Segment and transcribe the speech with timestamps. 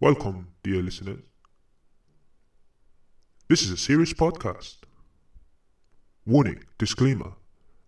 [0.00, 1.24] Welcome, dear listeners.
[3.48, 4.76] This is a serious podcast.
[6.24, 7.32] Warning, disclaimer.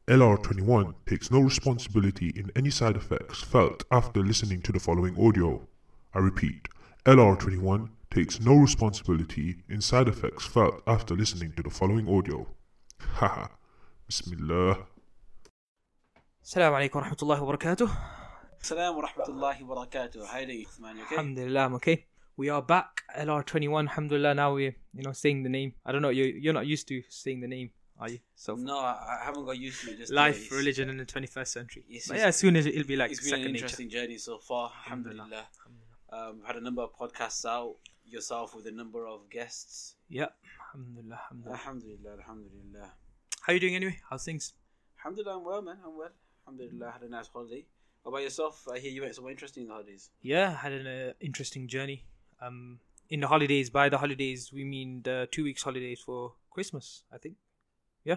[0.09, 5.67] LR21 takes no responsibility in any side effects felt after listening to the following audio.
[6.13, 6.69] I repeat,
[7.07, 12.47] LR21 takes no responsibility in side effects felt after listening to the following audio.
[13.01, 13.47] Haha.
[14.07, 14.77] Bismillah.
[16.45, 17.89] السلام عليكم ورحمة الله وبركاته.
[18.62, 20.26] Assalamu rahmatullahi wa barakatuh.
[20.26, 21.02] How are you, Uthman?
[21.02, 21.16] Okay?
[21.16, 22.06] Alhamdulillah, I'm okay.
[22.36, 23.88] We are back, LR21.
[23.90, 25.74] Alhamdulillah, now we're, you know, saying the name.
[25.86, 28.20] I don't know, you, you're not used to saying the name, are you?
[28.36, 29.98] So, No, I haven't got used to it.
[30.00, 31.84] Just life, religion in the 21st century.
[32.08, 33.56] But yeah, soon as it'll be like It's been an nature.
[33.56, 34.72] interesting journey so far.
[34.86, 35.48] Alhamdulillah.
[36.12, 39.96] Um, had a number of podcasts out yourself with a number of guests.
[40.10, 40.34] Yep.
[40.74, 41.58] Alhamdulillah, alhamdulillah.
[41.58, 42.92] Alhamdulillah, alhamdulillah.
[43.42, 43.98] How are you doing anyway?
[44.10, 44.54] How's things?
[45.00, 45.78] Alhamdulillah, I'm well, man.
[45.86, 46.10] I'm well.
[46.48, 47.66] Alhamdulillah, had a nice holiday.
[48.08, 48.66] What about yourself?
[48.74, 50.12] I hear you went somewhere interesting in the holidays.
[50.22, 52.06] Yeah, I had an uh, interesting journey.
[52.42, 57.04] Um, in the holidays, by the holidays, we mean the two weeks holidays for Christmas,
[57.12, 57.36] I think.
[58.06, 58.16] Yeah.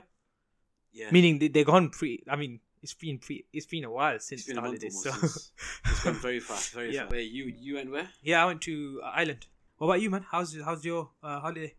[0.93, 1.11] Yeah.
[1.11, 2.23] Meaning they, they're gone pre.
[2.31, 3.45] I mean, it's been pre.
[3.53, 5.03] It's been a while since it's been the holidays.
[5.03, 5.51] So since-
[5.87, 7.01] It's gone very fast, very Yeah.
[7.01, 7.11] fast.
[7.11, 8.09] Where you you went where?
[8.23, 9.49] yeah, I went to uh, Ireland.
[9.79, 10.25] What about you, man?
[10.31, 11.75] How's how's your uh, holiday?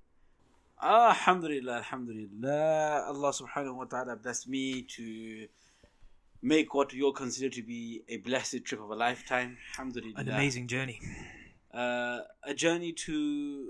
[0.82, 3.06] Ah, Alhamdulillah, Alhamdulillah.
[3.08, 5.48] Allah subhanahu wa ta'ala blessed me to
[6.42, 9.58] make what you'll consider to be a blessed trip of a lifetime.
[9.74, 10.20] Alhamdulillah.
[10.20, 11.00] An amazing journey.
[11.74, 13.70] Uh, a journey to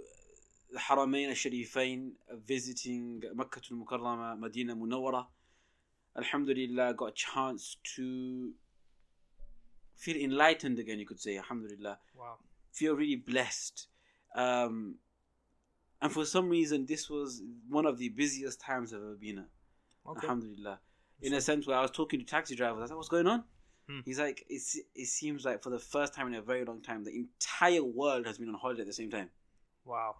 [0.72, 2.11] the Haramain al-Sharifain,
[2.47, 5.25] visiting Makkah al-Mukarrama, Medina Munawwara.
[6.17, 8.52] Alhamdulillah, got a chance to
[9.97, 11.38] feel enlightened again, you could say.
[11.38, 12.38] Alhamdulillah Wow.
[12.72, 13.88] feel really blessed.
[14.35, 14.95] Um,
[16.02, 19.50] and for some reason, this was one of the busiest times I've ever been at.
[20.09, 20.22] Okay.
[20.25, 20.80] Alhamdulillah.
[21.22, 23.44] In a sense where I was talking to taxi drivers, I said, What's going on?
[23.89, 24.00] Hmm.
[24.05, 27.03] He's like, it's, It seems like for the first time in a very long time,
[27.03, 29.30] the entire world has been on holiday at the same time.
[29.86, 30.16] Wow.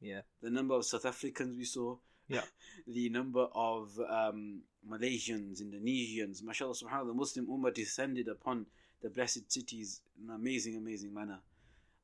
[0.00, 0.20] Yeah.
[0.42, 1.96] The number of South Africans we saw,
[2.28, 2.42] Yeah.
[2.86, 8.66] the number of um, Malaysians, Indonesians, mashallah, subhanAllah, the Muslim Ummah descended upon
[9.02, 11.40] the blessed cities in an amazing, amazing manner.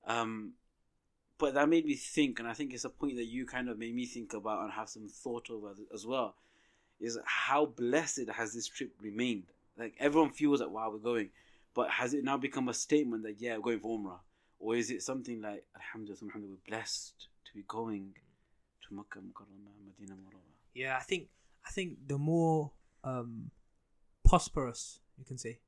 [0.07, 0.55] Um,
[1.39, 3.79] but that made me think, and I think it's a point that you kind of
[3.79, 6.37] made me think about and have some thought over as well,
[7.01, 9.45] is how blessed has this trip remained?
[9.79, 11.31] Like everyone feels like, wow, we're going,
[11.75, 14.19] but has it now become a statement that yeah, we're going for Umrah,
[14.59, 18.15] or is it something like, Alhamdulillah, Alhamdulillah, we're blessed to be going
[18.89, 20.17] to Makkah Mukarramah, Medina.
[20.75, 20.97] Yeah.
[20.97, 21.29] I think
[21.67, 22.73] I think the more
[23.05, 23.51] um,
[24.25, 25.59] prosperous you can say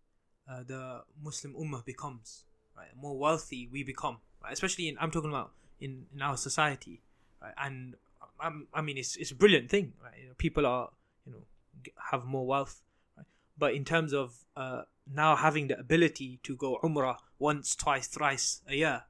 [0.51, 2.45] uh, the Muslim Ummah becomes,
[2.77, 2.89] right?
[2.95, 4.53] The more wealthy we become, right?
[4.53, 7.03] Especially in I'm talking about in, in our society,
[7.41, 7.55] right?
[7.59, 7.95] And
[8.41, 10.15] um, I mean it's it's a brilliant thing, right?
[10.21, 10.91] You know, people are
[11.27, 11.45] you know
[12.11, 12.83] have more wealth,
[13.17, 13.27] right?
[13.59, 18.63] But in terms of uh, now having the ability to go Umrah once, twice, thrice
[18.69, 19.03] a year,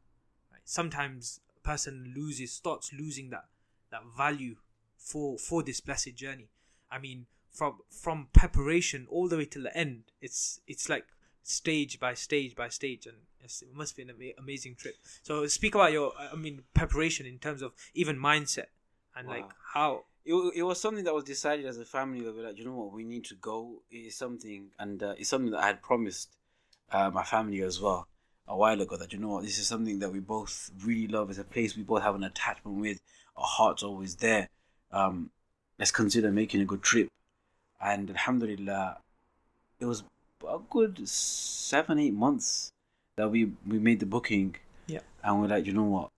[0.51, 0.61] right?
[0.65, 3.45] sometimes a person loses starts losing that
[3.91, 4.57] that value
[4.97, 6.49] for for this blessed journey.
[6.91, 11.07] I mean, from from preparation all the way till the end, it's it's like
[11.43, 14.97] stage by stage by stage, and it must be an ama- amazing trip.
[15.23, 18.67] So speak about your, I mean, preparation in terms of even mindset
[19.15, 20.05] and like how.
[20.25, 22.23] It, it was something that was decided as a family.
[22.23, 23.83] Where we're like, you know what, we need to go.
[23.91, 26.37] It's something, and uh, it's something that I had promised
[26.91, 28.09] uh, my family as well
[28.47, 28.97] a while ago.
[28.97, 31.31] That you know what, this is something that we both really love.
[31.31, 33.01] It's a place we both have an attachment with.
[33.37, 34.49] Our hearts always there.
[34.93, 35.31] Um,
[35.79, 37.09] let's consider making a good trip.
[37.81, 38.99] And Alhamdulillah,
[39.81, 40.05] it was
[40.49, 42.71] a good seven, eight months
[43.17, 44.57] that we we made the booking.
[44.87, 45.01] Yeah.
[45.23, 46.11] And we're like, you know what?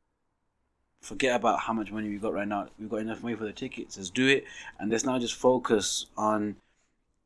[1.06, 2.66] Forget about how much money we got right now.
[2.80, 3.96] We've got enough money for the tickets.
[3.96, 4.44] Let's do it,
[4.80, 6.56] and let's now just focus on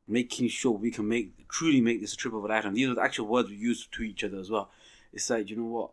[0.07, 2.75] making sure we can make truly make this a trip of a lifetime.
[2.75, 4.69] These are the actual words we use to each other as well.
[5.11, 5.91] It's like, you know what?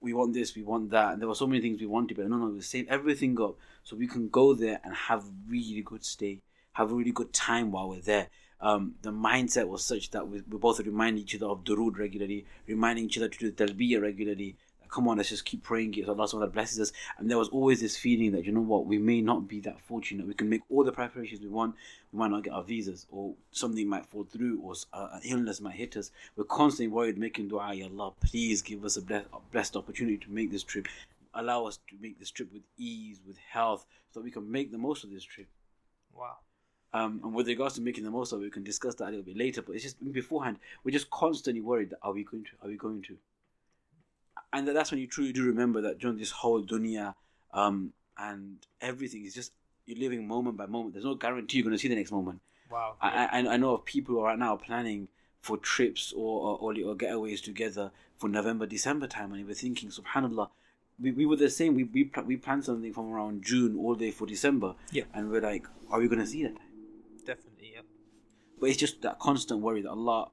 [0.00, 2.28] We want this, we want that, and there were so many things we wanted, but
[2.28, 6.04] no, no, we save everything up so we can go there and have really good
[6.04, 6.38] stay,
[6.74, 8.28] have a really good time while we're there.
[8.60, 12.46] Um, the mindset was such that we, we both remind each other of Durood regularly,
[12.68, 14.54] reminding each other to do the Talbiyah regularly.
[14.92, 15.94] Come on, let's just keep praying.
[16.04, 16.92] So Allah subhanahu blesses us.
[17.16, 19.80] And there was always this feeling that, you know what, we may not be that
[19.80, 20.26] fortunate.
[20.26, 21.76] We can make all the preparations we want.
[22.12, 25.62] We might not get our visas, or something might fall through, or uh, an illness
[25.62, 26.10] might hit us.
[26.36, 30.18] We're constantly worried, making dua, Ya Allah, please give us a blessed, a blessed opportunity
[30.18, 30.86] to make this trip.
[31.32, 34.70] Allow us to make this trip with ease, with health, so that we can make
[34.70, 35.48] the most of this trip.
[36.14, 36.36] Wow.
[36.92, 39.10] Um, and with regards to making the most of it, we can discuss that a
[39.10, 39.62] little bit later.
[39.62, 42.50] But it's just beforehand, we're just constantly worried that are we going to?
[42.62, 43.16] Are we going to?
[44.52, 47.14] And that's when you truly do remember that during this whole dunya,
[47.54, 49.52] um, and everything is just
[49.86, 50.94] you're living moment by moment.
[50.94, 52.40] There's no guarantee you're going to see the next moment.
[52.70, 52.96] Wow.
[53.00, 55.08] I, I I know of people who are right now planning
[55.40, 60.48] for trips or or, or getaways together for November December time, and were thinking, Subhanallah.
[61.00, 61.74] We, we were the same.
[61.74, 65.04] We we pl- we planned something from around June all day for December, Yeah.
[65.14, 66.56] and we're like, are we gonna see that?
[67.26, 67.80] Definitely, yeah.
[68.60, 70.30] But it's just that constant worry that Allah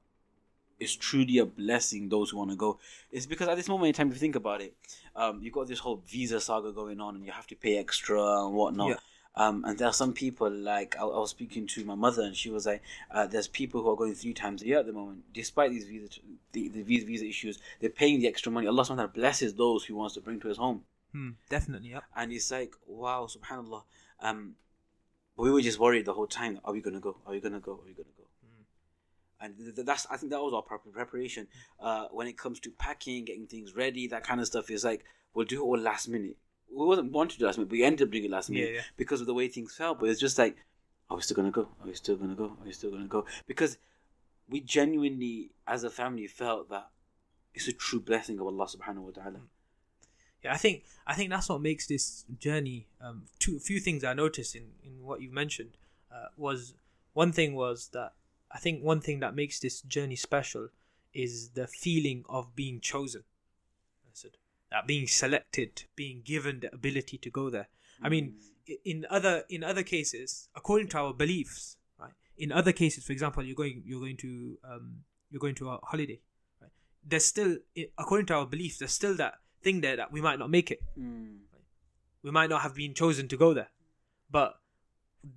[0.80, 2.78] is truly a blessing those who want to go.
[3.12, 4.74] It's because at this moment in time, if you think about it,
[5.14, 8.44] um, you've got this whole visa saga going on, and you have to pay extra
[8.44, 8.88] and whatnot.
[8.88, 8.96] Yeah.
[9.36, 12.36] Um, and there are some people like I, I was speaking to my mother, and
[12.36, 14.92] she was like, uh, "There's people who are going three times a year at the
[14.92, 16.08] moment, despite these visa
[16.52, 17.58] the, the visa visa issues.
[17.80, 18.66] They're paying the extra money.
[18.66, 20.82] Allah subhanahu blesses those who wants to bring to His home."
[21.12, 21.30] Hmm.
[21.48, 22.00] Definitely, yeah.
[22.14, 23.82] and it's like wow subhanallah
[24.20, 24.54] um
[25.36, 27.72] we were just worried the whole time are we gonna go are we gonna go
[27.72, 28.19] are we gonna go
[29.40, 31.46] and th- th- that's i think that was our prep- preparation.
[31.78, 35.04] Uh when it comes to packing getting things ready that kind of stuff is like
[35.34, 36.36] we'll do it all last minute.
[36.72, 38.68] We wasn't want to do last minute but we ended up doing it last minute
[38.70, 38.82] Yeah, yeah.
[38.96, 39.98] because of the way things felt.
[40.00, 40.56] But it's just like
[41.08, 41.62] are we still gonna go?
[41.80, 42.44] Are we still gonna go?
[42.60, 43.24] Are we still gonna go?
[43.46, 43.78] Because
[44.48, 46.88] we genuinely as a family felt that
[47.54, 49.40] it's a true blessing of allah subhanahu wa ta'ala.
[50.44, 52.86] Yeah, I think I think that's what makes this journey.
[53.00, 55.76] Um, two few things I noticed in in what you mentioned
[56.14, 56.74] uh, was
[57.12, 58.12] one thing was that
[58.52, 60.68] I think one thing that makes this journey special
[61.12, 63.22] is the feeling of being chosen.
[64.06, 64.36] I said
[64.70, 67.68] that being selected, being given the ability to go there.
[68.02, 68.36] I mean,
[68.84, 72.12] in other in other cases, according to our beliefs, right?
[72.38, 75.00] In other cases, for example, you're going you're going to um,
[75.30, 76.20] you're going to a holiday,
[76.60, 76.70] right?
[77.04, 77.58] There's still,
[77.98, 80.80] according to our beliefs, there's still that thing there that we might not make it.
[80.98, 81.38] Mm.
[82.22, 83.70] We might not have been chosen to go there,
[84.30, 84.54] but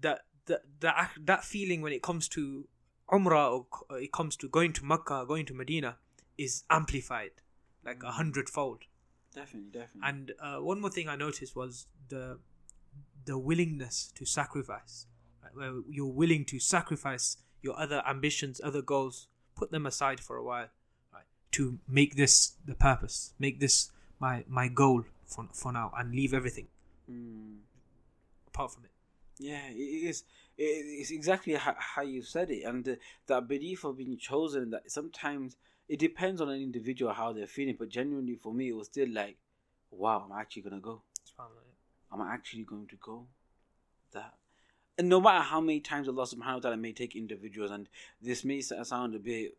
[0.02, 2.68] that that that that feeling when it comes to
[3.12, 5.98] Umrah or it comes to going to Mecca, going to Medina,
[6.38, 7.32] is amplified
[7.86, 8.84] like a hundredfold.
[9.36, 12.40] definitely definitely And uh, one more thing I noticed was the
[13.26, 15.08] the willingness to sacrifice,
[15.42, 15.56] right?
[15.56, 20.44] where you're willing to sacrifice your other ambitions, other goals, put them aside for a
[20.44, 20.68] while,
[21.14, 21.24] right?
[21.54, 26.34] To make this the purpose, make this my my goal for for now, and leave
[26.34, 26.68] everything
[27.10, 27.60] Mm.
[28.48, 28.92] apart from it.
[29.38, 30.24] Yeah, it is.
[30.58, 32.98] It, it's exactly how, how you said it, and the,
[33.28, 34.72] that belief of being chosen.
[34.72, 35.58] That sometimes
[35.90, 39.10] it depends on an individual how they're feeling, but genuinely for me, it was still
[39.12, 39.38] like,
[39.92, 41.02] wow, I'm actually gonna go.
[42.12, 43.26] I'm actually going to go.
[44.14, 44.36] That,
[44.98, 47.90] and no matter how many times Allah Subhanahu wa Taala may take individuals, and
[48.22, 49.58] this may sound a bit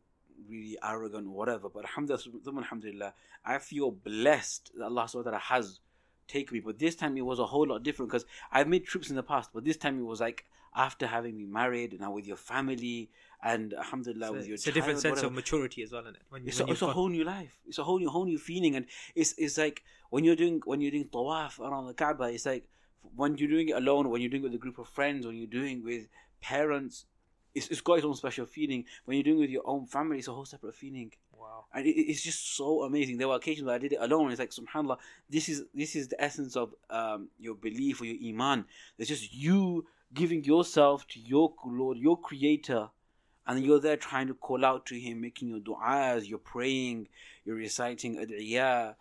[0.49, 3.15] really arrogant or whatever, but alhamdulillah,
[3.45, 5.81] I feel blessed that Allah Subhanahu wa Taala has
[6.29, 6.61] taken me.
[6.61, 9.23] But this time it was a whole lot different because I've made trips in the
[9.23, 12.37] past, but this time it was like after having been married and now with your
[12.37, 13.11] family
[13.43, 16.17] and alhamdulillah So with your it's a different sense whatever of maturity as well, isn't
[16.17, 16.23] it?
[16.31, 17.59] When you, it's when a, it's a whole new life.
[17.67, 20.81] It's a whole new whole new feeling, and it's it's like when you're doing when
[20.81, 22.25] you're doing tawaf around the Kaaba.
[22.25, 22.67] It's like
[23.15, 25.37] when you're doing it alone, when you're doing it with a group of friends, when
[25.37, 26.09] you're doing with
[26.41, 27.07] parents.
[27.55, 28.85] It's, it's got its own special feeling.
[29.05, 31.67] When you're doing it with your own family, it's a whole separate feeling, wow.
[31.73, 33.17] and it, it's just so amazing.
[33.17, 34.33] There were occasions where I did it alone.
[34.33, 34.99] It's like Subhanallah.
[35.31, 38.65] This is this is the essence of um, your belief or your iman.
[38.99, 42.89] It's just you giving yourself to your Lord, your Creator,
[43.47, 47.09] and you're there trying to call out to him, making your du'as, you're praying,
[47.45, 48.95] you're reciting ad'iyah,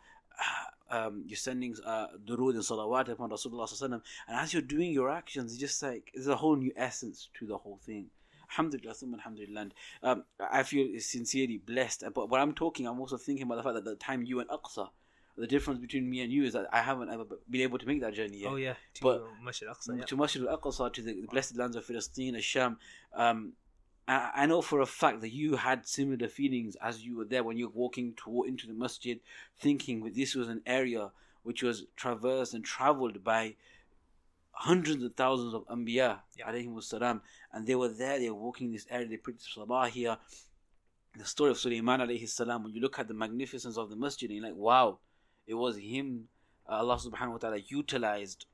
[0.90, 5.54] um, you're sending uh, durood and salawat upon Rasulullah and as you're doing your actions,
[5.54, 8.08] it's just like, there's a whole new essence to the whole thing.
[8.52, 9.70] Alhamdulillah, alhamdulillah.
[10.04, 12.04] Um, I feel sincerely blessed.
[12.14, 14.50] But when I'm talking, I'm also thinking about the fact that the time you went
[14.50, 14.90] Aqsa,
[15.38, 18.02] the difference between me and you is that I haven't ever been able to make
[18.02, 18.74] that journey yet Oh yeah.
[18.96, 19.98] To But- Masjid Aqsa.
[19.98, 20.06] Yeah.
[20.06, 22.78] to Masjid al-Aqsa, to the, the blessed lands of Palestine, Sham.
[23.16, 23.54] Um,
[24.08, 27.44] I, I know for a fact that you had similar feelings as you were there
[27.44, 29.20] when you're walking to, into the masjid,
[29.60, 31.10] thinking that this was an area
[31.44, 33.56] which was traversed and traveled by
[34.52, 36.52] hundreds of thousands of Anbiya, Yeah.
[36.80, 37.22] salam,
[37.52, 40.18] and they were there, they were walking this area, they prayed Salah here.
[41.18, 44.30] The story of Sulaiman alayhi salam, when you look at the magnificence of the masjid,
[44.30, 45.00] and you're like, wow,
[45.48, 46.30] it was him,
[46.70, 48.46] uh, Allah subhanahu wa ta'ala utilized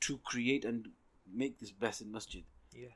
[0.00, 0.88] to create and
[1.32, 2.44] make this blessed masjid.
[2.72, 2.94] Yeah.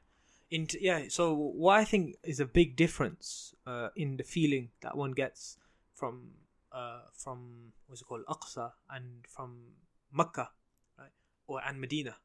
[0.50, 4.97] In yeah, so what I think is a big difference uh, in the feeling that
[4.97, 5.59] one gets
[5.95, 6.30] from
[6.71, 9.56] uh, from what's it called Aqsa and from
[10.12, 10.50] Mecca,
[10.99, 11.11] right,
[11.49, 12.16] or and Medina,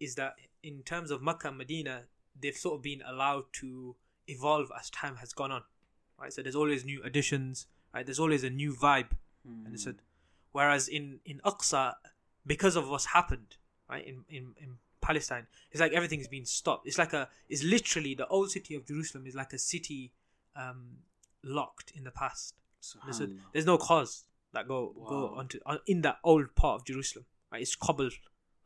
[0.00, 2.04] is that in terms of Mecca and Medina,
[2.40, 3.96] they've sort of been allowed to
[4.26, 5.62] evolve as time has gone on,
[6.18, 6.32] right?
[6.32, 8.06] So there's always new additions, right?
[8.06, 9.10] There's always a new vibe,
[9.44, 9.94] and it's a,
[10.56, 11.94] whereas in in Aqsa,
[12.52, 13.50] because of what's happened,
[13.90, 14.70] right, in in in
[15.06, 16.86] Palestine, it's like everything's been stopped.
[16.88, 20.12] It's like a, it's literally the old city of Jerusalem is like a city
[20.62, 20.80] um,
[21.44, 22.54] locked in the past.
[23.04, 24.78] There's, a, there's no cars that go
[25.12, 27.26] go onto on, in that old part of Jerusalem.
[27.52, 28.14] Right, it's cobbled.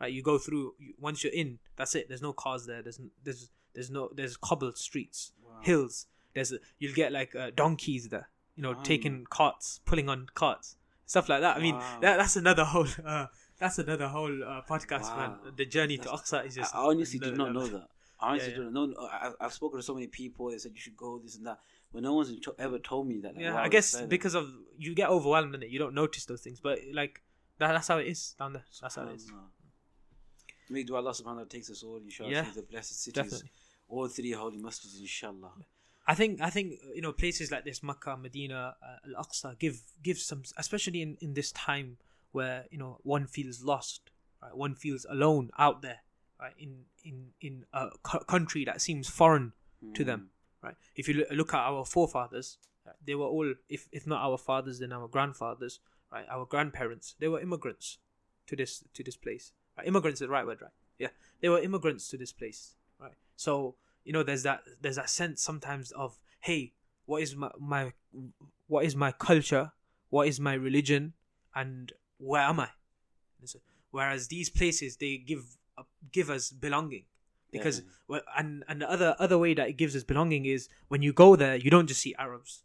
[0.00, 0.74] Right, you go through.
[0.78, 2.08] You, once you're in, that's it.
[2.08, 2.82] There's no cars there.
[2.82, 5.60] There's there's there's no there's cobbled streets, Wow.
[5.62, 10.26] hills, there's a, you'll get like uh, donkeys there, you know, taking carts, pulling on
[10.34, 10.76] carts,
[11.12, 11.56] stuff like that.
[11.58, 11.98] I mean, Wow.
[12.02, 12.86] that, that's another whole.
[13.14, 13.26] Uh,
[13.62, 15.32] that's another whole uh, podcast, man.
[15.60, 16.74] The journey to That's- Aqsa is just.
[16.74, 17.86] I honestly did not know that.
[18.22, 18.84] I honestly Yeah, didn't know.
[19.24, 20.44] I- I've spoken to so many people.
[20.50, 21.58] They said you should go this and that,
[21.92, 22.30] but no one's
[22.66, 23.32] ever told me that.
[23.34, 24.46] Like, Yeah, wow, I guess because of
[24.84, 26.58] you get overwhelmed in it, you don't notice those things.
[26.68, 27.14] But like
[27.60, 28.64] that, that's how it is down there.
[28.80, 29.26] That's how it is.
[30.70, 33.14] May do Allah subhanahu wa ta'ala takes us all, inshallah, Yeah, to the blessed cities,
[33.20, 33.50] Definitely.
[33.88, 35.52] all three holy masjids, inshallah.
[36.06, 39.58] I think I think uh, you know places like this Makkah, Medina, uh, Al Aqsa
[39.58, 41.98] give give some especially in in this time
[42.32, 44.10] where you know one feels lost,
[44.42, 44.56] right?
[44.56, 46.00] One feels alone out there,
[46.40, 46.54] right?
[46.58, 49.52] In in in a cu- country that seems foreign
[49.94, 50.30] to them,
[50.62, 50.74] right?
[50.94, 52.58] If you loo- look at our forefathers,
[53.04, 55.80] they were all if if not our fathers, then our grandfathers,
[56.12, 56.26] right?
[56.28, 57.98] Our grandparents, they were immigrants
[58.46, 59.52] to this to this place.
[59.76, 59.86] Right?
[59.86, 60.72] Immigrants is the right word, right?
[60.98, 61.08] Yeah,
[61.40, 63.14] they were immigrants to this place, right?
[63.36, 66.72] So you know, there's that there's that sense sometimes of hey,
[67.06, 67.92] what is my my
[68.66, 69.72] what is my culture?
[70.08, 71.14] What is my religion?
[71.54, 72.68] And where am I?
[73.90, 77.04] Whereas these places they give uh, give us belonging
[77.50, 81.02] because well, and and the other other way that it gives us belonging is when
[81.02, 82.62] you go there you don't just see Arabs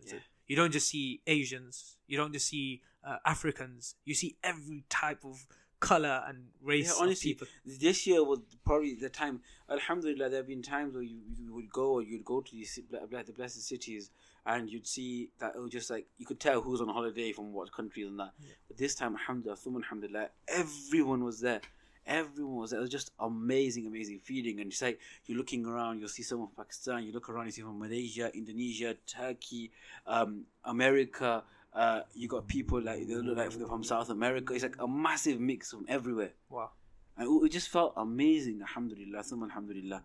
[0.00, 0.18] Yeah.
[0.48, 5.24] you don't just see Asians you don't just see uh, Africans you see every type
[5.24, 5.46] of
[5.84, 9.40] color and race Yeah, honestly, this year was probably the time.
[9.70, 12.74] Alhamdulillah, there have been times where you, you would go or you'd go to these
[12.74, 14.10] ci- ble- ble- the blessed cities
[14.46, 17.52] and you'd see that it was just like you could tell who's on holiday from
[17.52, 18.32] what countries and that.
[18.68, 21.60] But this time, Alhamdulillah, thumma alhamdulillah, everyone was there.
[22.06, 22.80] Everyone was there.
[22.80, 24.60] It was just amazing, amazing feeling.
[24.60, 27.52] And it's like you're looking around, you'll see someone from Pakistan, you look around, you
[27.52, 29.70] see from Malaysia, Indonesia, Turkey,
[30.06, 31.42] um, America.
[31.74, 34.54] Uh, you got people like they look like they're from South America.
[34.54, 36.32] It's like a massive mix from everywhere.
[36.48, 36.70] wow
[37.18, 38.60] And it- just felt amazing.
[38.60, 39.20] Alhamdulillah.
[39.22, 40.02] Thumma alhamdulillah.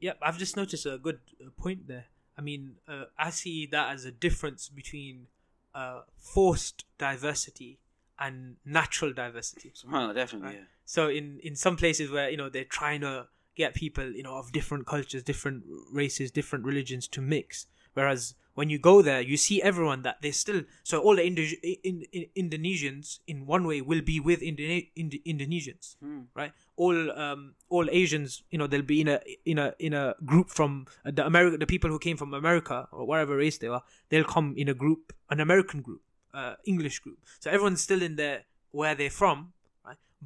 [0.00, 1.18] Yep, I've just noticed a good
[1.56, 2.06] point there.
[2.38, 5.26] I mean, uh, I see that as a difference between
[5.74, 7.78] uh, forced diversity
[8.18, 9.72] and natural diversity.
[9.74, 10.46] Subhanallah, definitely.
[10.48, 10.56] Right.
[10.56, 10.64] Yeah.
[10.84, 14.34] So in in some places where you know they're trying to get people you know
[14.36, 19.36] of different cultures, different races, different religions to mix, whereas when you go there, you
[19.36, 21.42] see everyone that they still so all the Indo-
[21.82, 26.20] in, in, Indonesians in one way will be with Indone- Ind- Indonesians, Hmm.
[26.36, 26.52] right?
[26.76, 30.50] All um all Asians, you know, they'll be in a in a in a group
[30.50, 33.82] from uh, the America, the people who came from America or whatever race they are,
[34.10, 37.18] they'll come in a group, an American group, uh, English group.
[37.40, 39.52] So everyone's still in there where they're from?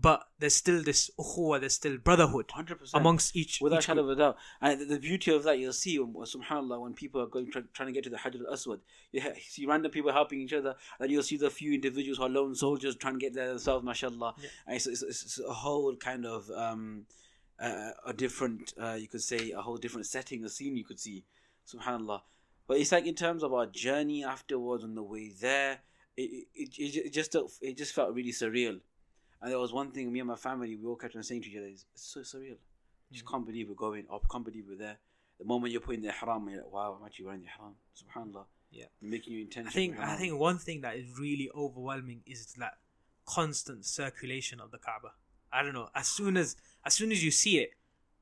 [0.01, 2.91] But there's still this ukhuwah, there's still brotherhood 100%.
[2.95, 3.61] amongst each.
[3.61, 4.13] Without each shadow group.
[4.13, 4.37] of a doubt.
[4.61, 7.63] And the, the beauty of that, you'll see, when, subhanAllah, when people are going try,
[7.73, 10.77] trying to get to the Hajar al Aswad, you see random people helping each other,
[11.01, 13.85] and you'll see the few individuals who are lone soldiers trying to get there themselves,
[13.85, 14.35] mashallah.
[14.41, 14.49] Yeah.
[14.67, 17.07] And it's, it's, it's a whole kind of um,
[17.59, 21.01] uh, a different, uh, you could say, a whole different setting, a scene you could
[21.01, 21.25] see,
[21.67, 22.21] subhanAllah.
[22.69, 25.79] But it's like in terms of our journey afterwards on the way there,
[26.17, 28.81] it, it, it, it just it just felt really surreal.
[29.41, 31.51] And there was one thing me and my family we all kept on saying to
[31.51, 32.53] each other: "It's so surreal.
[32.55, 33.31] I just mm.
[33.31, 34.07] can't believe we're going.
[34.11, 34.99] I can't believe we're there."
[35.39, 38.45] The moment you're putting the ihram, you're like, "Wow, I'm actually wearing the ihram." Subhanallah.
[38.71, 38.85] Yeah.
[39.01, 39.69] making you intention.
[39.69, 42.75] I think I think one thing that is really overwhelming is that
[43.25, 45.13] constant circulation of the Kaaba.
[45.53, 45.89] I don't know.
[45.95, 47.71] As soon as as soon as you see it,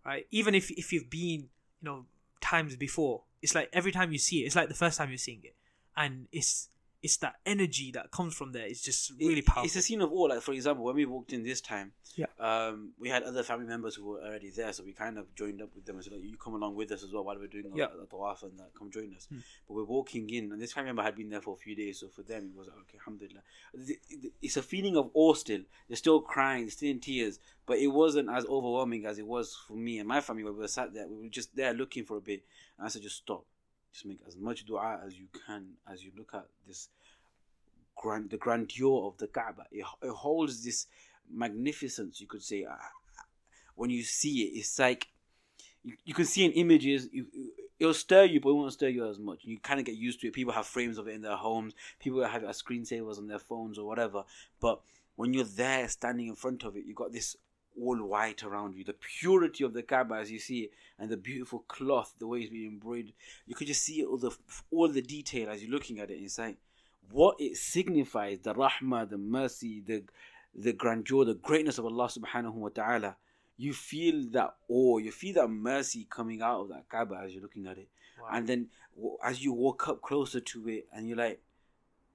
[0.05, 0.27] right?
[0.31, 1.49] Even if if you've been
[1.81, 2.07] you know
[2.41, 5.19] times before, it's like every time you see it, it's like the first time you're
[5.19, 5.57] seeing it,
[5.97, 6.69] and it's
[7.07, 8.67] it's that energy that comes from there.
[8.67, 9.65] It's just really It- powerful.
[9.67, 10.25] It's a scene of awe.
[10.33, 12.27] Like for example, when we walked in this time, Yeah.
[12.39, 15.61] um, we had other family members who were already there, so we kind of joined
[15.63, 17.47] up with them and said, like, "You come along with us as well while we're
[17.57, 17.89] doing Yeah.
[18.01, 18.71] the, tawaf and that.
[18.79, 19.39] Come join us." Hmm.
[19.69, 22.01] But we're walking in, and this family member had been there for a few days,
[22.01, 23.43] so for them it was like, okay, alhamdulillah.
[24.43, 25.63] It's a feeling of awe still.
[25.89, 29.55] They're still crying, they're still in tears, but it wasn't as overwhelming as it was
[29.67, 30.43] for me and my family.
[30.45, 32.45] Where we were sat there, we were just there looking for a bit,
[32.79, 33.45] and I said, "Just stop."
[33.97, 36.91] Just make as much dua as you can as you look at this
[37.97, 39.65] grand the grandeur of the Kaaba.
[39.73, 40.87] It, it holds this
[41.33, 42.65] magnificence, you could say.
[42.65, 42.75] Uh,
[43.75, 45.09] when you see it, it's like
[45.83, 47.09] you, you can see in images.
[47.11, 47.27] You-
[47.79, 49.45] it'll stir you, but it won't stir you as much.
[49.45, 50.35] You kind of get used to it.
[50.35, 51.73] People have frames of it in their homes.
[51.99, 54.25] People have it as screensavers on their phones or whatever.
[54.61, 54.83] But
[55.15, 57.35] when you're there, standing in front of it, you've got this
[57.81, 58.85] all white around you.
[58.85, 62.41] The purity of the Kaaba as you see it, and the beautiful cloth, the way
[62.41, 63.13] it's been embroidered.
[63.47, 64.37] You could just see all the
[64.71, 66.15] all the detail as you're looking at it.
[66.15, 66.57] It's like
[67.11, 70.05] what it signifies the rahmah, the mercy, the
[70.55, 73.17] the grandeur, the greatness of Allah subhanahu wa ta'ala.
[73.59, 77.43] You feel that awe, you feel that mercy coming out of that Kaaba as you're
[77.43, 77.89] looking at it.
[78.21, 78.29] Wow.
[78.33, 78.69] And then
[79.23, 81.41] as you walk up closer to it and you're like,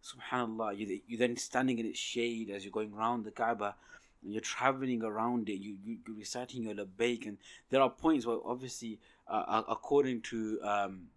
[0.03, 3.75] subhanallah, you, you're then standing in its shade as you're going around the Kaaba
[4.23, 7.27] you're traveling around it, you, you, you're reciting your labbaik.
[7.27, 7.37] And
[7.69, 11.07] there are points where obviously, uh, uh, according to um,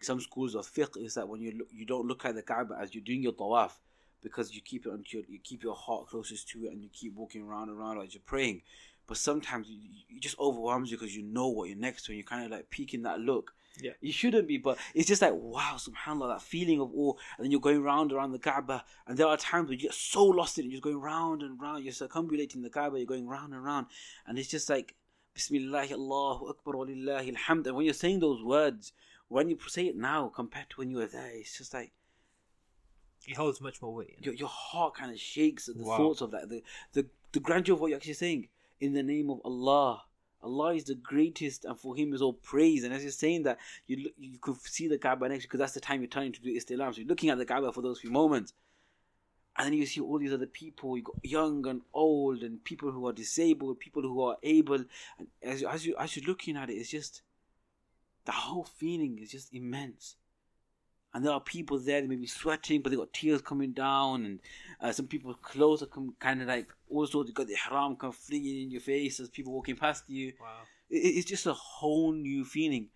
[0.00, 2.76] some schools of fiqh is that when you look, you don't look at the Kaaba
[2.80, 3.72] as you're doing your tawaf
[4.22, 6.90] because you keep it onto your, you keep your heart closest to it and you
[6.92, 8.62] keep walking around and around as you're praying.
[9.06, 12.24] But sometimes you just overwhelms you because you know what you're next to and you're
[12.24, 13.52] kind of like peeking that look.
[13.80, 13.92] Yeah.
[14.00, 17.50] You shouldn't be, but it's just like wow, subhanallah, that feeling of awe, and then
[17.50, 20.58] you're going round around the Kaaba, and there are times where you get so lost
[20.58, 23.64] in it, you're going round and round, you're circumambulating the Kaaba, you're going round and
[23.64, 23.86] round,
[24.26, 24.96] and it's just like
[25.34, 27.66] Bismillah, Allahu Akbar, walillahi alhamd.
[27.66, 28.92] And when you're saying those words,
[29.28, 31.92] when you say it now compared to when you were there, it's just like
[33.28, 34.16] It holds much more weight.
[34.20, 35.96] your, your heart kind of shakes at the Wow.
[35.96, 36.62] thoughts of that, the,
[36.92, 38.48] the the grandeur of what you're actually saying.
[38.80, 40.02] In the name of Allah,
[40.42, 42.84] Allah is the greatest, and for Him is all praise.
[42.84, 45.74] And as you're saying that, you look, you could see the Kaaba next because that's
[45.74, 46.94] the time you're turning to do istilam.
[46.94, 48.54] So you're looking at the Kaaba for those few moments,
[49.56, 50.96] and then you see all these other people.
[50.96, 54.84] You got young and old, and people who are disabled, people who are able.
[55.18, 57.22] And as as you as you're looking at it, it's just
[58.24, 60.16] the whole feeling is just immense
[61.12, 64.24] and there are people there that may be sweating, but they got tears coming down,
[64.24, 64.40] and
[64.80, 68.12] uh, some people's clothes are come, kind of like also you got the haram come
[68.12, 70.32] flinging in your face as people walking past you.
[70.40, 70.60] Wow.
[70.88, 72.88] It, it's just a whole new feeling,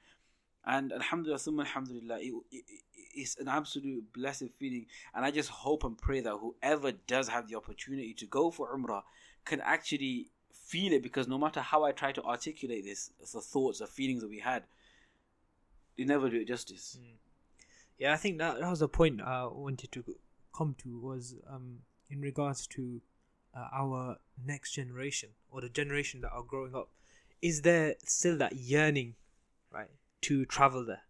[0.64, 2.80] and alhamdulillah, thumma alhamdulillah, it, it, it-
[3.16, 7.47] it's an absolute blessed feeling, and I just hope and pray that whoever does have
[7.49, 9.02] the opportunity to go for umrah
[9.44, 13.78] can actually feel it, because no matter how I try to articulate this, the thoughts,
[13.78, 14.64] the feelings that we had,
[15.97, 16.99] they never do it justice.
[17.99, 20.05] Yeah, I think that, that was the point I wanted to
[20.57, 21.79] come to was um,
[22.11, 23.01] in regards to
[23.57, 26.91] uh, our next generation or the generation that are growing up.
[27.41, 29.15] Is there still that yearning,
[29.73, 29.91] right,
[30.23, 31.03] to travel there?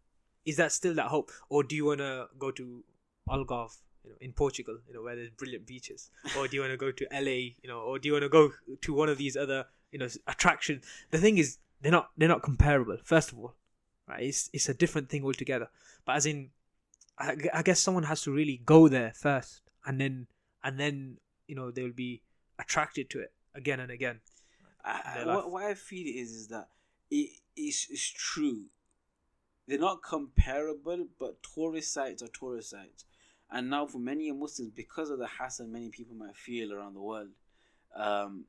[0.45, 2.85] Is that still that hope, or do you want to go to
[3.29, 6.73] Algarve, you know, in Portugal, you know, where there's brilliant beaches, or do you want
[6.73, 8.51] to go to LA, you know, or do you want to go
[8.83, 10.85] to one of these other, you know, attractions?
[11.11, 12.99] The thing is, they're not they're not comparable.
[13.05, 13.55] First of all,
[14.09, 14.23] right?
[14.25, 15.69] It's it's a different thing altogether.
[16.05, 16.51] But as in,
[17.19, 20.27] I, I guess someone has to really go there first, and then
[20.63, 22.23] and then you know they'll be
[22.59, 24.21] attracted to it again and again.
[24.85, 25.37] I, their I- life.
[25.37, 26.69] what, what I feel is is that
[27.11, 28.65] it is it's true.
[29.67, 33.05] They're not comparable, but tourist sites are tourist sites.
[33.51, 37.01] And now, for many Muslims, because of the hassle many people might feel around the
[37.01, 37.29] world,
[37.95, 38.45] um,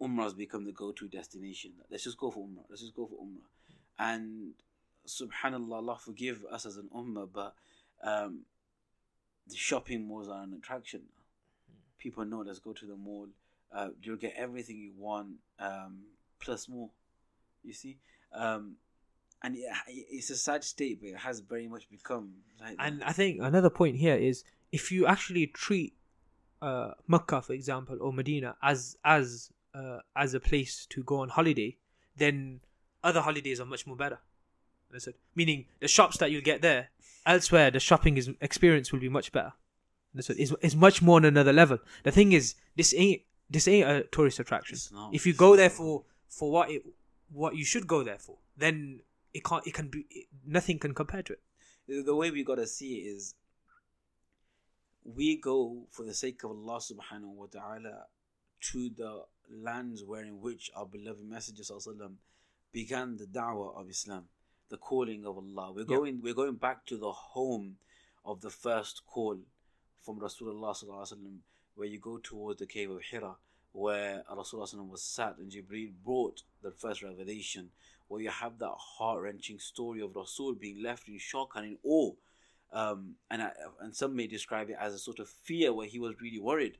[0.00, 1.72] Umrah has become the go-to destination.
[1.90, 2.64] Let's just go for Umrah.
[2.68, 3.46] Let's just go for Umrah.
[3.98, 4.54] And
[5.06, 7.54] Subhanallah, Allah forgive us as an Ummah, but
[8.02, 8.40] um,
[9.48, 11.02] the shopping malls are an attraction.
[11.98, 12.40] People know.
[12.40, 13.28] Let's go to the mall.
[13.72, 16.02] Uh, you'll get everything you want, um,
[16.40, 16.90] plus more.
[17.64, 17.98] You see,
[18.32, 18.76] um,
[19.42, 22.86] and yeah, it's a sad state, but it has very much become like that.
[22.86, 25.94] And I think another point here is if you actually treat
[26.62, 31.28] uh, Makkah, for example, or Medina as as uh, as a place to go on
[31.28, 31.76] holiday,
[32.16, 32.60] then
[33.02, 34.18] other holidays are much more better.
[34.90, 35.14] Understood?
[35.34, 36.90] Meaning the shops that you'll get there,
[37.24, 39.52] elsewhere, the shopping is experience will be much better.
[40.14, 40.36] Understood?
[40.38, 41.78] It's, it's much more on another level.
[42.04, 44.78] The thing is, this ain't this ain't a tourist attraction.
[44.92, 45.14] Not.
[45.14, 46.82] If you go there for for what it
[47.30, 49.00] what you should go there for, then
[49.34, 51.40] it can't it can be it, nothing can compare to it.
[52.06, 53.34] the way we gotta see it is
[55.04, 58.06] we go for the sake of Allah subhanahu wa ta'ala
[58.72, 62.14] to the lands wherein which our beloved Messenger sallallahu
[62.72, 64.24] began the da'wah of Islam,
[64.68, 65.72] the calling of Allah.
[65.72, 65.96] We're Yeah.
[65.96, 67.78] going we're going back to the home
[68.24, 69.38] of the first call
[70.02, 71.38] from Rasulullah sallallahu alaihi wasallam,
[71.74, 73.36] where you go towards the cave of Hira,
[73.72, 77.70] where Rasulullah was sat and Jibreel brought the first revelation,
[78.08, 81.78] where you have that heart wrenching story of Rasul being left in shock and in
[81.84, 82.12] awe.
[82.72, 85.98] Um, and I, and some may describe it as a sort of fear where he
[86.00, 86.78] was really worried.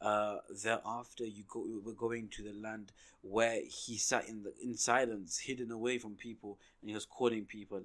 [0.00, 4.76] Uh, thereafter, you go we're going to the land where he sat in the in
[4.76, 7.82] silence, hidden away from people, and he was calling people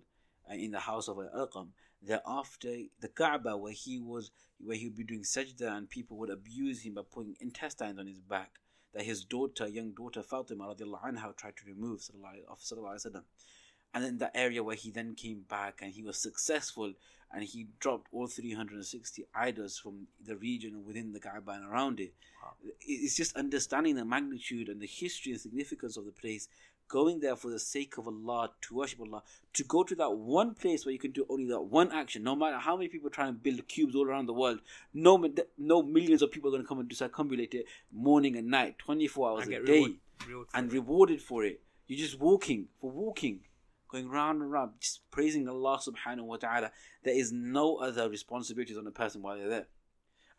[0.49, 1.69] uh, in the house of Al-Arqam.
[2.01, 4.31] Thereafter, the Kaaba where he was
[4.63, 8.07] where he would be doing sajda and people would abuse him by putting intestines on
[8.07, 8.59] his back
[8.93, 13.23] that his daughter, young daughter Fatima anha tried to remove sallallahu alaihi wasallam.
[13.93, 16.93] And then the area where he then came back and he was successful
[17.33, 22.13] and he dropped all 360 idols from the region within the Kaaba and around it.
[22.43, 22.51] Wow.
[22.81, 26.47] It's just understanding the magnitude and the history and significance of the place,
[26.89, 30.53] going there for the sake of Allah, to worship Allah, to go to that one
[30.53, 33.27] place where you can do only that one action, no matter how many people try
[33.27, 34.59] and build cubes all around the world,
[34.93, 35.25] no,
[35.57, 39.29] no millions of people are going to come and circumambulate it morning and night, 24
[39.29, 39.95] hours And a day reward-
[40.27, 40.73] reward and it.
[40.73, 41.61] rewarded for it.
[41.87, 43.39] You're just walking for walking,
[43.93, 46.71] going round and round, just praising Allah subhanahu wa ta'ala.
[47.03, 49.67] There is no other responsibilities on a person while they're there.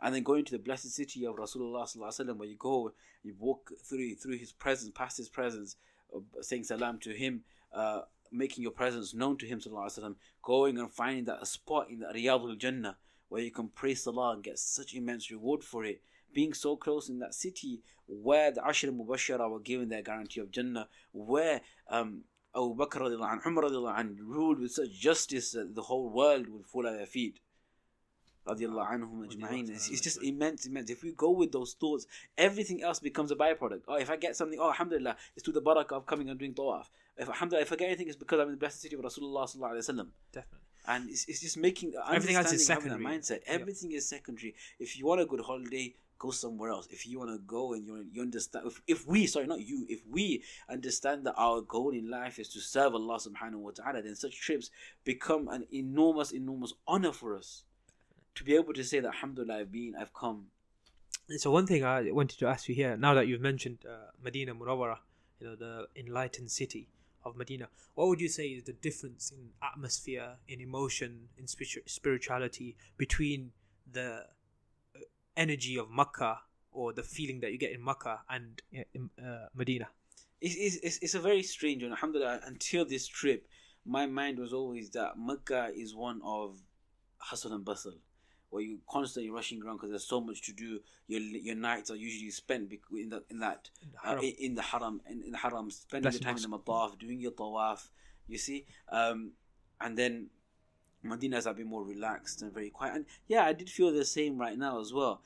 [0.03, 3.71] And then going to the blessed city of Rasulullah sallallahu where you go, you walk
[3.89, 5.77] through through his presence, past his presence,
[6.41, 8.01] saying salam to him, uh,
[8.33, 12.59] making your presence known to him, sallallahu going and finding that spot in the Riyadul
[12.59, 12.97] Jannah
[13.29, 16.03] where you can praise Allah and get such immense reward for it.
[16.35, 20.51] Being so close in that city where the Ashara Mubashara were given their guarantee of
[20.51, 22.25] Jannah, where um,
[22.57, 26.49] Abu Bakr radiallahu anhu, Umar radiallahu anhu ruled with such justice that the whole world
[26.49, 27.41] would fall at their feet.
[28.47, 29.71] Radiallahu anhum ajma'in.
[29.71, 30.91] It's, it's just immense, immense.
[30.91, 33.83] If we go with those thoughts, everything else becomes a byproduct.
[33.89, 36.55] Oh, if I get something, oh, alhamdulillah, it's through the barakah of coming and doing
[36.55, 36.85] tawaf.
[37.17, 39.45] If alhamdulillah, if I get anything, it's because I'm in the blessed city of Rasulullah
[39.49, 40.09] sallallahu alayhi wa sallam.
[40.33, 40.59] Definitely.
[40.87, 43.03] And it's, it's just making Everything else is secondary.
[43.03, 43.41] mindset.
[43.47, 44.55] Everything is secondary.
[44.79, 46.87] If you want a good holiday, go somewhere else.
[46.91, 49.87] If you want to go and you you understand, if, if we sorry not you,
[49.89, 54.03] if we understand that our goal in life is to serve Allah Subhanahu wa Taala,
[54.03, 54.71] then such trips
[55.05, 57.65] become an enormous, enormous honor for us.
[58.37, 60.47] To be able to say that Alhamdulillah, I've been, I've come.
[61.37, 64.55] So one thing I wanted to ask you here, now that you've mentioned uh, Medina
[64.55, 64.99] Munawwara,
[65.41, 66.89] you know the enlightened city
[67.25, 71.83] of Medina, what would you say is the difference in atmosphere, in emotion, in spiritu-
[71.87, 73.53] spirituality between
[73.91, 74.25] the
[74.95, 74.99] uh,
[75.37, 76.39] energy of Makkah
[76.73, 79.89] or the feeling that you get in Makkah and uh, uh, Medina?
[80.41, 81.93] It's, it's, it's a very strange one.
[81.93, 83.47] Alhamdulillah, until this trip,
[83.87, 86.59] my mind was always that Makkah is one of
[87.19, 87.95] hustle and bustle,
[88.55, 90.79] where you're constantly rushing around because there's so much to do.
[91.09, 94.25] Your your nights are usually spent in the, in that In the uh, haram.
[94.39, 97.19] in, the haram in, in the haram, spending Blessed your time in the mataf, doing
[97.19, 97.89] your tawaf.
[98.29, 99.33] You see, um,
[99.81, 100.31] and then
[101.03, 102.95] Medina has been more relaxed and very quiet.
[102.95, 105.21] And yeah, I did feel the same right now as well.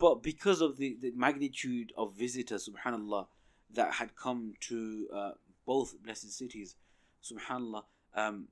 [0.00, 3.26] But because of the, the magnitude of visitors, subhanallah,
[3.74, 5.30] that had come to uh,
[5.64, 6.74] both blessed cities,
[7.22, 8.48] subhanallah, um,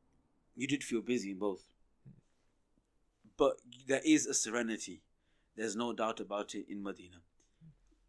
[0.54, 1.64] you did feel busy in both.
[3.36, 5.02] But there is a serenity.
[5.56, 7.16] There's no doubt about it in Medina.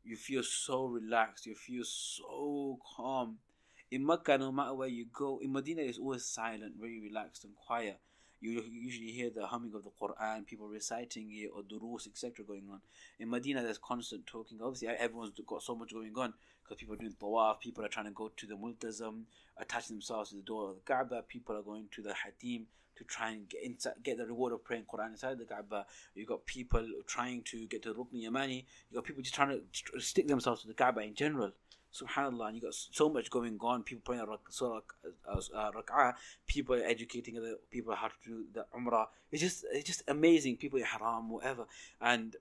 [0.04, 1.46] You feel so relaxed.
[1.46, 3.40] You feel so calm.
[3.92, 7.56] In Mecca, no matter where you go, in Medina, it's always silent, very relaxed and
[7.56, 8.00] quiet.
[8.40, 12.68] You usually hear the humming of the Quran, people reciting it, or durus, etc., going
[12.72, 12.82] on.
[13.20, 14.60] In Medina, there's constant talking.
[14.62, 18.06] Obviously, everyone's got so much going on because people are doing tawaf, people are trying
[18.06, 19.24] to go to the multazam,
[19.58, 23.04] attaching themselves to the door of the Kaaba, people are going to the hatim to
[23.04, 25.86] try and get inside, get the reward of praying Quran inside the Kaaba.
[26.16, 28.66] You've got people trying to get to Rukn Yamani.
[28.90, 31.52] You've got people just trying to st- stick themselves to the Kaaba in general.
[31.94, 33.84] Subhanallah, and you got so much going on.
[33.84, 34.82] People praying surah
[35.28, 36.14] uh, uh, rak'ah,
[36.46, 39.08] people educating other people how to do the umrah.
[39.32, 40.58] It's just it's just amazing.
[40.58, 41.66] People in haram, whatever,
[42.02, 42.36] and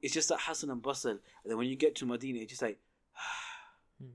[0.00, 1.10] it's just that hassle and bustle.
[1.12, 2.78] And then when you get to Medina, it's just like
[4.00, 4.10] Hmm.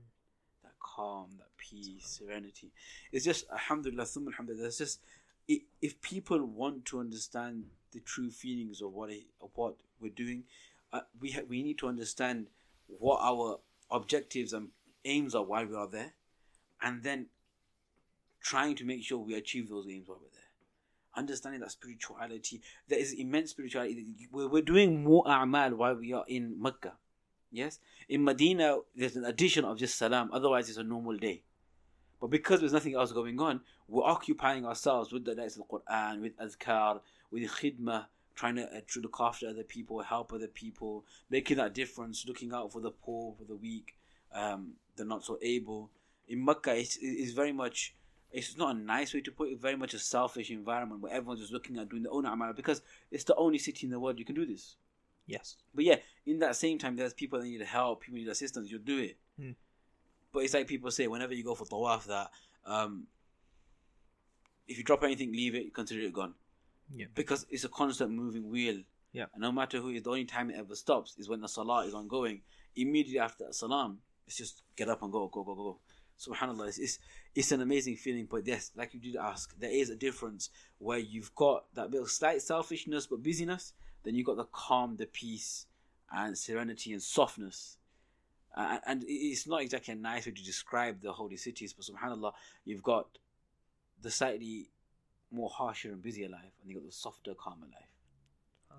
[0.62, 2.72] that calm, that peace, serenity.
[3.12, 4.62] It's just alhamdulillah, thumma alhamdulillah.
[4.62, 5.00] There's just
[5.48, 10.44] if people want to understand the true feelings of what it, of what we're doing,
[10.92, 12.46] uh, we ha- we need to understand
[12.86, 14.68] what our objectives and
[15.04, 16.14] aims are while we are there,
[16.80, 17.26] and then
[18.40, 20.40] trying to make sure we achieve those aims while we're there.
[21.16, 24.06] Understanding that spirituality, there is immense spirituality.
[24.32, 26.94] We're, we're doing more a'mal while we are in Mecca.
[27.52, 27.78] Yes,
[28.08, 30.30] in Medina, there's an addition of just salam.
[30.32, 31.42] Otherwise, it's a normal day.
[32.20, 35.78] But because there's nothing else going on, we're occupying ourselves with the nights of the
[35.78, 37.00] Quran, with azkar,
[37.30, 41.74] with khidmah, trying to, uh, to look after other people, help other people, making that
[41.74, 43.96] difference, looking out for the poor, for the weak,
[44.32, 45.90] um, the not so able.
[46.28, 47.94] In Mecca, it's, it's very much,
[48.32, 51.40] it's not a nice way to put it, very much a selfish environment where everyone's
[51.40, 54.18] just looking at doing their own amal because it's the only city in the world
[54.18, 54.76] you can do this.
[55.26, 55.56] Yes.
[55.74, 55.96] But yeah,
[56.26, 58.70] in that same time, there's people that need help, people need assistance.
[58.70, 59.16] You'll do it.
[59.38, 59.52] Hmm.
[60.34, 62.30] But it's like people say, whenever you go for tawaf, that
[62.66, 63.06] um,
[64.66, 66.34] if you drop anything, leave it, consider it gone,
[66.92, 67.06] Yeah.
[67.14, 68.82] because it's a constant moving wheel.
[69.12, 69.26] Yeah.
[69.32, 71.94] And no matter who, the only time it ever stops is when the salah is
[71.94, 72.42] ongoing.
[72.74, 75.78] Immediately after that salam, it's just get up and go, go, go, go, go.
[76.18, 76.98] Subhanallah, it's, it's
[77.34, 78.26] it's an amazing feeling.
[78.28, 82.00] But yes, like you did ask, there is a difference where you've got that bit
[82.02, 85.66] of slight selfishness but busyness, then you've got the calm, the peace,
[86.12, 87.78] and serenity and softness.
[88.56, 92.32] Uh, and it's not exactly a nice way to describe the holy cities, but subhanallah,
[92.64, 93.06] you've got
[94.00, 94.68] the slightly
[95.30, 97.90] more harsher and busier life, and you've got the softer, calmer life.
[98.70, 98.76] Oh.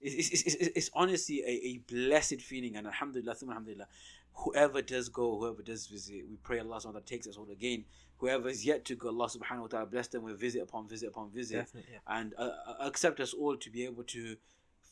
[0.00, 3.88] It's, it's, it's, it's, honestly a, a blessed feeling, and alhamdulillah, alhamdulillah,
[4.34, 7.50] whoever does go, whoever does visit, we pray Allah subhanahu wa ta'ala takes us all
[7.50, 7.84] again.
[8.18, 11.08] Whoever is yet to go, Allah subhanahu wa ta'ala bless them with visit upon visit
[11.08, 11.98] upon visit Yeah.
[12.06, 14.36] and uh, uh, accept us all to be able to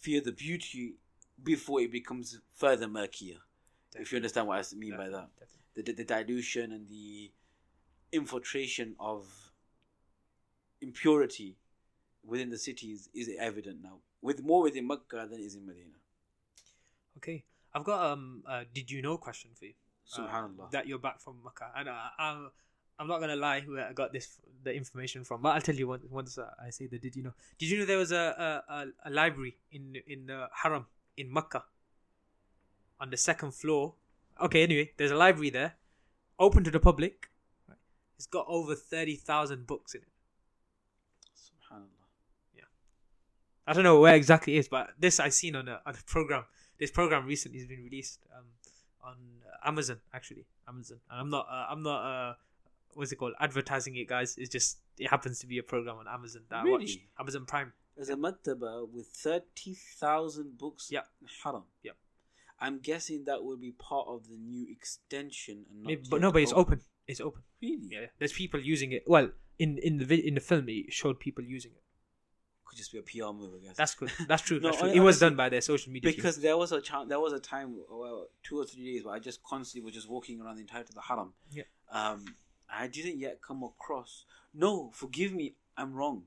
[0.00, 0.94] feel the beauty
[1.42, 3.38] before it becomes further murkier.
[3.94, 5.28] If you understand what I mean by that,
[5.74, 7.30] the, the, the dilution and the
[8.12, 9.26] infiltration of
[10.80, 11.56] impurity
[12.24, 13.98] within the cities is evident now.
[14.20, 15.96] With more within Mecca than is in Medina.
[17.18, 17.44] Okay.
[17.74, 19.74] I've got um a did you know question for you.
[20.16, 20.70] uh, Subhanallah.
[20.72, 22.50] that you're back from Mecca, and uh, I'm
[22.98, 25.88] I'm not gonna lie where I got this the information from, but I'll tell you
[25.88, 27.32] once, once uh, I say the did you know?
[27.58, 31.32] Did you know there was a a, a, a library in in the Haram in
[31.32, 31.64] Mecca
[33.02, 33.94] on the second floor?
[34.40, 35.74] Okay, anyway, there's a library there,
[36.38, 37.28] open to the public.
[37.68, 37.76] Right?
[38.16, 40.08] It's got over thirty thousand books in it.
[41.36, 42.06] Subhanallah.
[42.56, 42.64] Yeah,
[43.66, 46.02] I don't know where exactly it is, but this I seen on a on a
[46.06, 46.44] program.
[46.78, 48.44] This program recently has been released um,
[49.04, 50.46] on uh, Amazon actually.
[50.68, 50.98] Amazon.
[51.10, 52.34] And I'm not uh, I'm not uh
[52.94, 54.36] what's it called advertising it, guys.
[54.38, 56.98] It's just it happens to be a program on Amazon that I watched.
[57.18, 57.72] Amazon Prime.
[57.96, 61.02] There's a maktaba with 30,000 books Yeah.
[61.44, 61.64] Haram.
[61.82, 61.96] Yep.
[62.62, 65.56] I'm guessing that will be part of the new extension.
[65.68, 66.80] and not Maybe, but no, but it's open.
[67.08, 67.42] It's open.
[67.60, 67.88] Really?
[67.90, 69.02] Yeah, there's people using it.
[69.06, 71.82] Well, in in the vid- in the film, it showed people using it.
[72.64, 73.76] Could just be a PR move, I guess.
[73.76, 74.10] That's good.
[74.28, 74.60] That's true.
[74.60, 74.90] No, that's true.
[74.90, 76.10] It was done by their social media.
[76.10, 76.16] team.
[76.16, 79.14] because there was a ch- there was a time, well, two or three days, where
[79.14, 81.34] I just constantly was just walking around the entirety of the Haram.
[81.50, 81.64] Yeah.
[81.90, 82.24] Um,
[82.72, 84.24] I didn't yet come across.
[84.54, 86.22] No, forgive me, I'm wrong.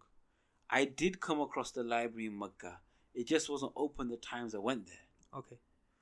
[0.69, 2.79] I did come across the library in Mecca.
[3.15, 5.39] It just wasn't open the times I went there.
[5.39, 5.57] okay.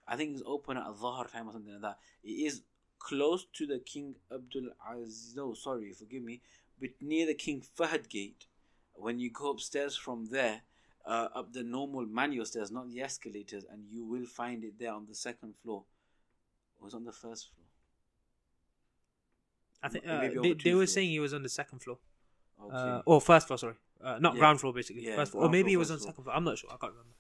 [0.08, 1.98] I think it's open at Dhahar time or something like that.
[2.24, 2.62] It is
[3.00, 5.34] close to the King Abdul Aziz.
[5.36, 6.42] No, sorry, forgive me.
[6.80, 8.46] But near the King Fahd gate,
[8.94, 10.62] when you go upstairs from there,
[11.06, 14.94] uh, up the normal manual stairs, not the escalators, and you will find it there
[14.94, 15.84] on the second floor.
[16.80, 17.66] Or was on the first floor?
[19.82, 20.94] I think uh, they, they were floors.
[20.94, 21.98] saying he was on the second floor.
[22.62, 22.76] Okay.
[22.76, 23.76] Uh, or first floor, sorry.
[24.02, 24.39] Uh, not Yeah.
[24.39, 25.06] ground floor, basically.
[25.06, 25.46] Yeah, floor.
[25.46, 26.12] Or maybe he was on floor.
[26.12, 26.36] second floor.
[26.36, 26.70] I'm not sure.
[26.70, 27.16] I can't remember.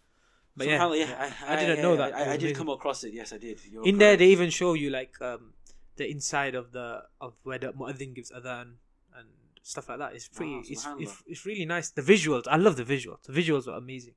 [0.55, 1.33] But yeah, yeah.
[1.47, 2.13] I, I didn't know that.
[2.13, 3.13] I, I, did come across it.
[3.13, 3.59] Yes, I did.
[3.65, 5.53] You're in there they even show you like um,
[5.95, 8.73] the inside of the of where the muaddin gives adhan
[9.17, 9.27] and
[9.63, 10.13] stuff like that.
[10.13, 10.55] It's pretty.
[10.55, 11.89] Wow, it's, it's it's really nice.
[11.89, 13.23] The visuals, I love the visuals.
[13.23, 14.13] The visuals are amazing.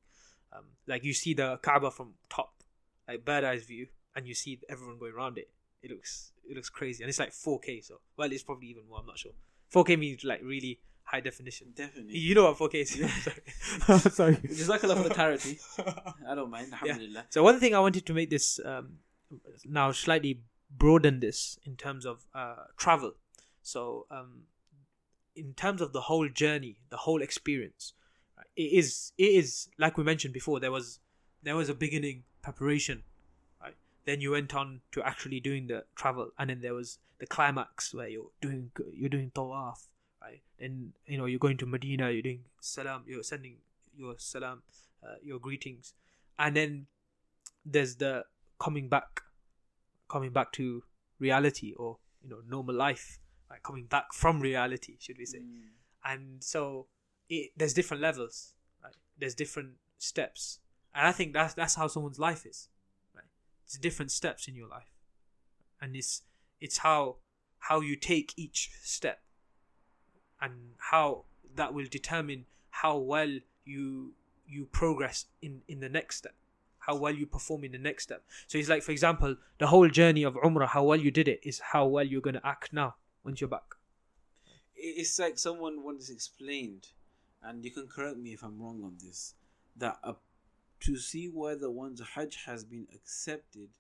[0.53, 2.63] Um, like you see the Kaaba from top,
[3.09, 5.49] like bird eyes view, and you see everyone going around it.
[5.83, 7.85] It looks it looks crazy, and it's like 4K.
[7.85, 8.99] So well, it's probably even more.
[9.01, 9.33] I'm not sure.
[9.73, 11.69] 4K means like really high definition.
[11.75, 12.19] Definitely.
[12.19, 12.91] You know what 4K is?
[13.87, 14.01] sorry.
[14.11, 14.37] sorry.
[14.37, 15.59] Jazakallah for the clarity.
[16.29, 16.73] I don't mind.
[16.73, 17.27] Alhamdulillah.
[17.31, 18.99] So one thing I wanted to make this um,
[19.65, 23.13] now slightly broaden this in terms of uh, travel.
[23.63, 24.43] So um,
[25.35, 27.93] in terms of the whole journey, the whole experience,
[28.57, 30.61] it is it is like we mentioned before.
[30.61, 30.99] There was
[31.43, 33.05] there was a beginning preparation,
[33.63, 33.77] right?
[34.05, 37.95] Then you went on to actually doing the travel, and then there was the climax
[37.95, 39.87] where you're doing you're doing tawaf,
[40.27, 40.43] right?
[40.59, 43.57] Then you know you're going to Medina, you're doing salam, you're sending
[43.97, 44.63] your salam,
[45.03, 45.95] uh, your greetings,
[46.39, 46.87] and then
[47.65, 48.25] there's the
[48.59, 49.23] coming back
[50.09, 50.83] coming back to
[51.19, 53.19] reality or you know normal life
[53.51, 55.39] right coming back from reality should we say.
[55.39, 56.13] Mm.
[56.13, 56.87] and so
[57.29, 58.95] it, there's different levels right?
[59.19, 60.61] There's different steps.
[60.95, 62.69] And i think that's that's how someone's life is
[63.15, 63.25] right?
[63.65, 64.93] It's different steps in your life.
[65.81, 66.23] And it's
[66.61, 67.17] it's how
[67.59, 69.21] how you take each step
[70.41, 74.13] and how that will determine how well you
[74.47, 76.35] you progress in in the next step
[76.87, 78.23] how well you perform in the next step.
[78.47, 81.41] So it's like for example the whole journey of umrah how well you did it
[81.43, 82.95] is how well you're going to act now
[83.25, 83.75] once you're back.
[84.77, 86.89] It's like someone once explained,
[87.43, 89.35] and you can correct me if I'm wrong on this,
[89.77, 90.13] that uh,
[90.81, 93.71] to see whether one's Hajj has been accepted,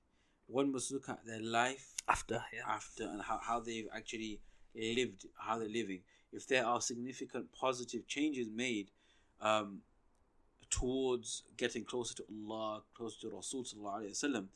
[0.49, 2.63] one must look at their life after yeah.
[2.67, 4.41] after and how, how they've actually
[4.77, 6.01] lived, how they're living.
[6.33, 8.91] If there are significant positive changes made
[9.41, 9.81] um,
[10.71, 14.47] towards getting closer to Allah, closer to Rasul, sallallahu alaihi wasallam,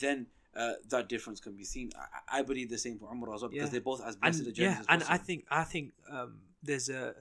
[0.00, 1.90] then uh, that difference can be seen.
[2.30, 3.72] I, I believe the same for Umrah as well because Yeah.
[3.72, 6.38] they're both as blessed and a journey yeah as and i think i think um
[6.62, 7.14] there's a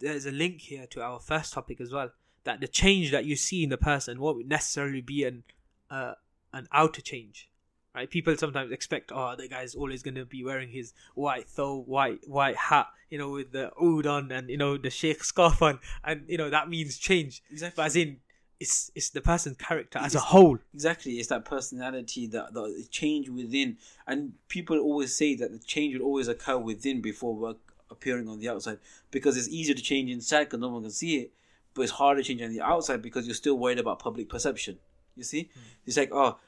[0.00, 2.10] there's a link here to our first topic as well
[2.44, 5.44] that the change that you see in the person won't necessarily be an
[5.90, 6.14] uh
[6.52, 7.48] an outer change
[7.94, 8.10] right?
[8.10, 12.20] People sometimes expect oh the guy's always going to be wearing his white though white
[12.26, 15.78] white hat you know with the oud on and you know the sheikh scarf on.
[16.02, 17.42] And you know that means change.
[17.50, 17.74] Exactly.
[17.76, 18.18] but as in
[18.60, 20.58] it's it's the person's character as a whole.
[20.72, 25.94] Exactly, it's that personality, that the change within, and people always say that the change
[25.94, 27.58] will always occur within before work
[27.90, 28.78] appearing on the outside
[29.10, 31.32] because it's easier to change inside because no one can see it,
[31.74, 34.78] but it's harder to change on the outside because you're still worried about public perception.
[35.16, 35.60] You see, hmm.
[35.86, 36.38] it's like oh,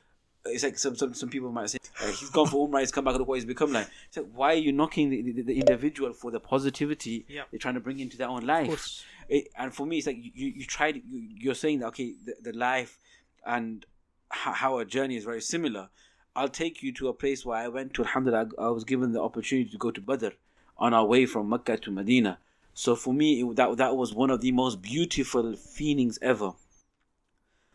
[0.49, 3.05] it's like some some, some people might say uh, he's gone for Umrah, he's come
[3.05, 3.89] back, look what he's become like.
[4.09, 7.43] It's like why are you knocking the, the, the individual for the positivity Yeah.
[7.51, 9.05] they're trying to bring into their own life?
[9.29, 11.03] it, and for me, it's like you, you, tried, you,
[11.39, 12.99] you're saying that, okay, the, the life
[13.45, 13.85] and
[14.31, 15.89] how, how a journey is very similar.
[16.35, 19.13] I'll take you to a place where I went to, alhamdulillah, I, I was given
[19.13, 20.29] the opportunity to go to Badr
[20.77, 22.39] on our way from Mecca to Medina.
[22.75, 26.53] So for me, it, that, that was one of the most beautiful feelings ever.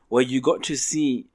[0.10, 1.28] Where you got to see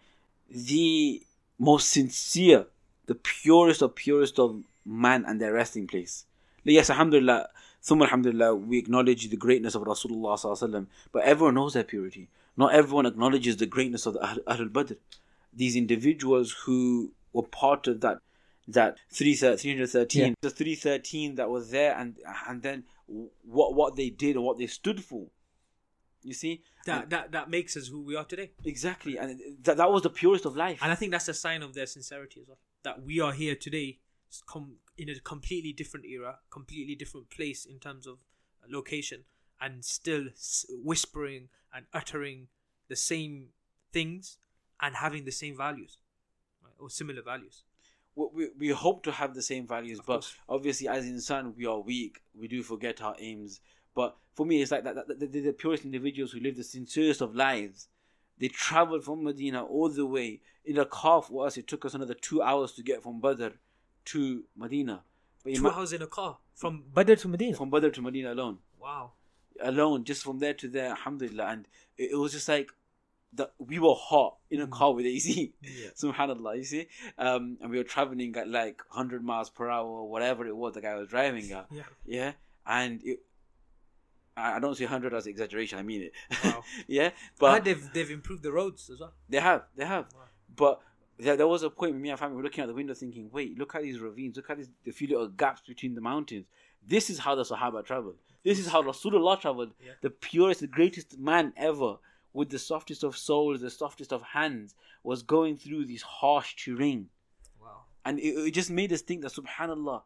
[0.51, 1.23] the
[1.59, 2.67] most sincere,
[3.07, 6.25] the purest of purest of man and their resting place.
[6.65, 7.49] yes, alhamdulillah,
[7.83, 11.85] thumma alhamdulillah, we acknowledge the greatness of Rasulullah sallallahu alaihi wasallam, but everyone knows their
[11.85, 12.29] purity.
[12.57, 14.95] Not everyone acknowledges the greatness of the Ahl- Ahlul Badr.
[15.53, 18.19] These individuals who were part of that
[18.69, 19.79] that 313
[20.29, 20.35] Yeah.
[20.41, 22.17] the 313 that was there and
[22.49, 22.83] and then
[23.45, 25.27] what what they did and what they stood for
[26.27, 26.55] you see
[26.87, 28.49] That that that makes us who we are today.
[28.73, 29.31] exactly and
[29.67, 31.87] that, that was the purest of life And I think that's a sign of their
[31.97, 32.59] sincerity as well.
[32.87, 33.89] That we are here today,
[34.37, 38.17] s- com- in a completely different era, completely different place in terms of
[38.79, 39.21] location,
[39.65, 40.25] and still
[40.91, 42.49] whispering and uttering
[42.89, 43.49] the same
[43.93, 44.39] things
[44.81, 45.99] and having the same values,
[46.65, 46.75] right?
[46.79, 47.57] or similar values.
[48.15, 51.81] we, we, we hope to have the same values, but obviously, as insan, we are
[51.81, 52.15] weak.
[52.41, 53.61] We do forget our aims.
[53.97, 56.63] But for me, it's like that, that, that they're the purest individuals who live the
[56.63, 57.89] sincerest of lives.
[58.39, 61.57] They traveled from Medina all the way in a car for us.
[61.57, 63.49] It took us another two hours to get from Badr
[64.13, 65.03] to Medina.
[65.43, 67.57] But Two hours in a car from Badr to Medina.
[67.57, 69.13] from Badr to Medina alone, Wow.
[69.61, 72.71] alone, just from there to there, Alhamdulillah, and it, it was just like
[73.33, 73.53] that.
[73.59, 74.71] We were hot in a Mm.
[74.73, 75.55] car with AC.
[75.63, 75.89] Yeah.
[75.97, 80.11] Subhanallah, you see, um, and we were traveling at like 100 miles per hour, or
[80.11, 81.67] whatever it was the guy was driving at.
[81.71, 81.83] Yeah.
[82.05, 82.33] Yeah,
[82.67, 83.21] and it,
[84.37, 85.79] I don't say 100 as exaggeration.
[85.79, 86.13] I mean it.
[86.45, 86.63] Wow.
[86.87, 89.15] yeah, but they've they've improved the roads as well.
[89.29, 90.07] they have, they have.
[90.15, 90.21] Wow.
[90.55, 90.81] But
[91.19, 93.31] there, there was a point when me and family were looking out the window, thinking,
[93.33, 94.37] "Wait, look at these ravines.
[94.37, 96.47] Look at these the few little gaps between the mountains.
[96.87, 98.17] This is how the Sahaba traveled.
[98.45, 99.73] This is how Rasulullah traveled.
[99.85, 99.93] Yeah.
[100.03, 101.97] The purest, the greatest man ever,
[102.33, 107.09] with the softest of souls, the softest of hands, was going through this harsh terrain."
[107.61, 107.85] Wow.
[108.05, 110.03] And it, it just made us think that subhanallah,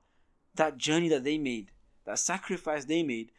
[0.55, 1.73] that journey that they made,
[2.05, 3.33] that sacrifice they made,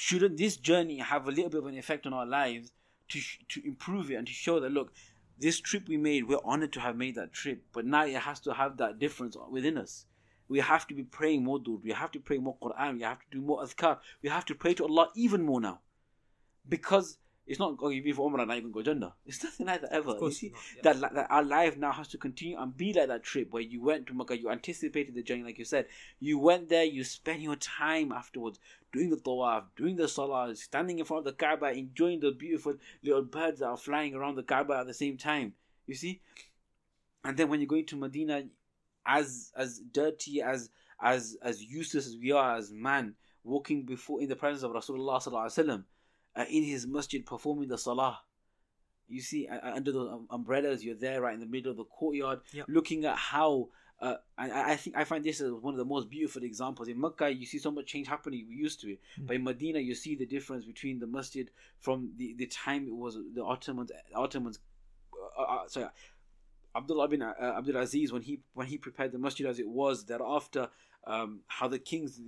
[0.00, 2.72] shouldn't this journey have a little bit of an effect on our lives
[3.10, 4.94] to sh- to improve it and to show that look,
[5.38, 8.40] this trip we made, we're honored to have made that trip, but now it has
[8.40, 10.06] to have that difference within us.
[10.48, 11.84] We have to be praying more dude.
[11.84, 12.94] We have to pray more Quran.
[12.94, 13.98] We have to do more azkar.
[14.22, 15.80] We have to pray to Allah even more now.
[16.66, 17.18] Because
[17.50, 19.12] it's not going to be for Umrah now you can go Jannah.
[19.26, 20.14] It's nothing like that ever.
[20.20, 20.52] You see,
[20.84, 21.00] not, yeah.
[21.00, 23.82] that, that our life now has to continue and be like that trip where you
[23.82, 25.86] went to Makkah, you anticipated the journey, like you said.
[26.20, 28.60] You went there, you spent your time afterwards
[28.92, 32.74] doing the tawaf, doing the salah, standing in front of the Kaaba, enjoying the beautiful
[33.02, 35.54] little birds that are flying around the Kaaba at the same time.
[35.88, 36.20] You see?
[37.24, 38.44] And then when you're going to Medina,
[39.04, 40.70] as as dirty as
[41.02, 45.20] as as useless as we are as man, walking before in the presence of Rasulullah
[45.20, 45.84] sallallahu alaihi wasallam,
[46.36, 48.20] uh, in his masjid performing the salah.
[49.08, 51.76] You see, uh, uh, under those um, umbrellas, you're there right in the middle of
[51.76, 52.66] the courtyard, Yep.
[52.68, 53.68] looking at how.
[54.00, 56.88] Uh, I, I- think I find this as one of the most beautiful examples.
[56.88, 58.46] In Mecca, you see so much change happening.
[58.48, 59.26] We used to it, Mm.
[59.26, 62.94] but in Medina, you see the difference between the masjid from the, the time it
[62.94, 63.90] was the Ottomans.
[64.14, 64.58] Ottomans,
[65.38, 65.88] uh, uh, sorry,
[66.74, 70.04] Abdullah bin uh, Abdul Aziz when he when he prepared the masjid as it was
[70.06, 70.68] thereafter
[71.06, 72.20] um, how the kings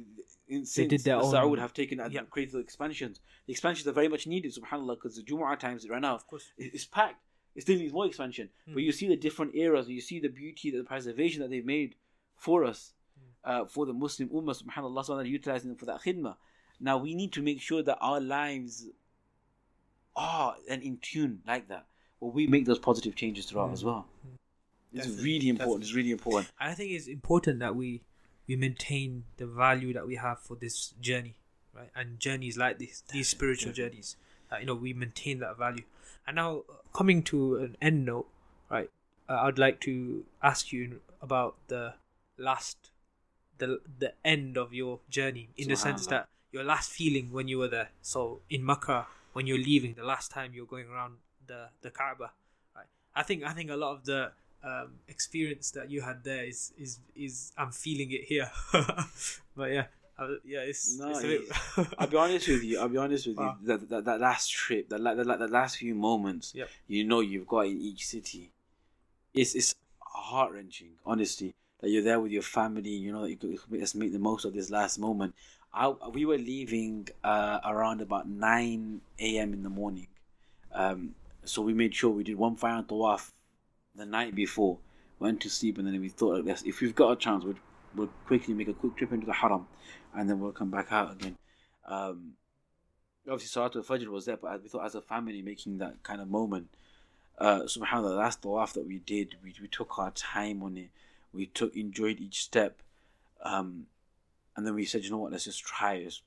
[0.48, 2.22] in since did their the own- Saud have taken and Yeah.
[2.22, 3.20] created the expansions.
[3.46, 6.52] The expansions are very much needed, subhanallah, because the Jumu'ah times right now Of course.
[6.56, 7.22] it- it's packed.
[7.54, 8.48] It still needs more expansion.
[8.68, 8.74] Mm.
[8.74, 11.96] But you see the different eras, you see the beauty, the preservation that they've made
[12.36, 12.94] for us,
[13.44, 16.36] uh, for the Muslim Ummah, subhanAllah, subhanahu utilizing them for that khidmah.
[16.80, 18.88] Now we need to make sure that our lives
[20.16, 21.86] are and in tune like that,
[22.18, 23.74] where we make those positive changes throughout Mm.
[23.74, 24.08] as well.
[24.92, 25.82] It's Definitely, really important.
[25.84, 26.52] It's really important.
[26.60, 28.02] And I think it's important that we
[28.48, 31.36] we maintain the value that we have for this journey,
[31.74, 31.90] right?
[31.94, 33.90] And journeys like this, these spiritual definitely.
[33.90, 34.16] journeys,
[34.50, 35.84] that you know we maintain that value.
[36.26, 38.28] And now uh, coming to an end note,
[38.70, 38.90] right?
[39.28, 41.94] Uh, I'd like to ask you about the
[42.36, 42.90] last,
[43.58, 47.58] the the end of your journey, in the sense that your last feeling when you
[47.58, 47.90] were there.
[48.02, 52.32] So in Makkah, when you're leaving, the last time you're going around the the Kaaba,
[52.74, 52.86] right?
[53.14, 54.32] I think I think a lot of the
[54.64, 58.50] um, experience that you had there is is is I'm feeling it here.
[59.56, 59.86] but yeah,
[60.18, 61.88] uh, yeah, it's, No, it's bit.
[61.98, 62.78] I'll be honest with you.
[62.80, 63.56] I'll be honest with Wow.
[63.60, 63.66] you.
[63.68, 66.68] That, that that last trip, that that, that last few moments, Yep.
[66.88, 68.50] you know you've got in each city,
[69.34, 70.92] it's it's heart wrenching.
[71.04, 72.90] Honestly, that you're there with your family.
[72.90, 75.34] You know that you could let's make the most of this last moment.
[75.74, 79.54] I, we were leaving uh, around about nine a.m.
[79.54, 80.08] in the morning,
[80.72, 83.32] um, so we made sure we did one final tawaf
[83.94, 84.78] the night before,
[85.18, 87.54] went to sleep, and then we thought, like this: if we've got a chance, we'll,
[87.94, 89.66] we'll quickly make a quick trip into the haram,
[90.14, 91.36] and then we'll come back out again.
[91.86, 92.32] Um,
[93.28, 96.28] obviously, Salatul Fajr was there, but we thought as a family making that kind of
[96.28, 96.68] moment.
[97.38, 99.36] Uh, subhanallah, that's the tawaf that we did.
[99.42, 100.90] We, we took our time on it.
[101.32, 102.82] We took enjoyed each step,
[103.42, 103.86] um,
[104.56, 106.20] and then we said, you know what, let's just try it.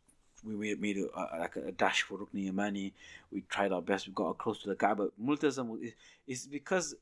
[0.43, 2.91] We made, made a, a, like a dash for Rukni Yamani.
[3.31, 4.07] We tried our best.
[4.07, 5.09] We got close to the Kaaba.
[5.23, 5.91] Multazam
[6.27, 6.95] is because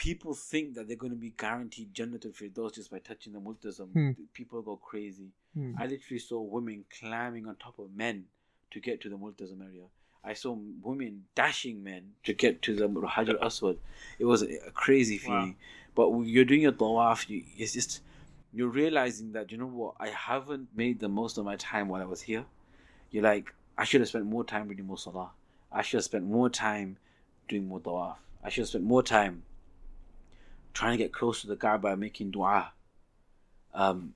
[0.00, 3.92] people think that they're going to be guaranteed Jannatul Firdaus just by touching the multazam.
[3.92, 4.10] Hmm.
[4.32, 5.28] People go crazy.
[5.52, 5.74] Hmm.
[5.78, 8.24] I literally saw women climbing on top of men
[8.70, 9.82] to get to the multazam area.
[10.24, 13.76] I saw women dashing men to get to the Hajar Aswad.
[14.18, 15.22] It was a crazy Wow.
[15.24, 15.56] feeling.
[15.94, 18.00] But you're doing your tawaf, you, it's just
[18.54, 22.00] you're realizing that you know what I haven't made the most of my time while
[22.00, 22.46] I was here.
[23.10, 25.32] You're like I should have spent more time reading more salah.
[25.70, 26.96] I should have spent more time
[27.48, 28.16] doing more tawaf.
[28.42, 29.42] I should have spent more time
[30.74, 32.72] trying to get close to the God by making dua.
[33.74, 34.14] Um,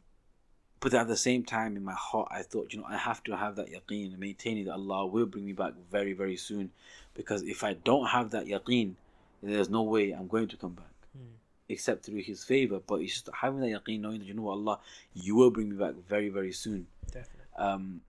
[0.80, 3.36] but at the same time, in my heart, I thought, you know, I have to
[3.36, 6.70] have that yaqeen and maintaining that Allah will bring me back very, very soon.
[7.14, 8.94] Because if I don't have that yaqeen,
[9.42, 10.92] then there's no way I'm going to come back.
[11.16, 11.36] Hmm.
[11.70, 12.80] Except through His favor.
[12.86, 14.80] But it's just having that yaqeen, knowing that, you know what, Allah,
[15.14, 16.86] you will bring me back very, very soon.
[17.06, 17.46] Definitely.
[17.56, 18.00] Um,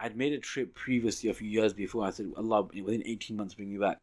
[0.00, 2.06] I'd made a trip previously, a few years before.
[2.06, 3.98] I said, Allah, within 18 months, bring me back.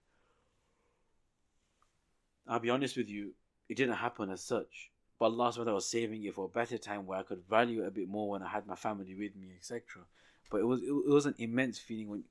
[2.47, 3.33] I'll be honest with you,
[3.70, 4.89] it didn't happen as such.
[5.20, 7.88] But Allah subhanahu was saving it for a better time where I could value it
[7.88, 10.03] a bit more when I had my family with me, etc.
[10.49, 12.24] But it was it, it was an immense feeling when.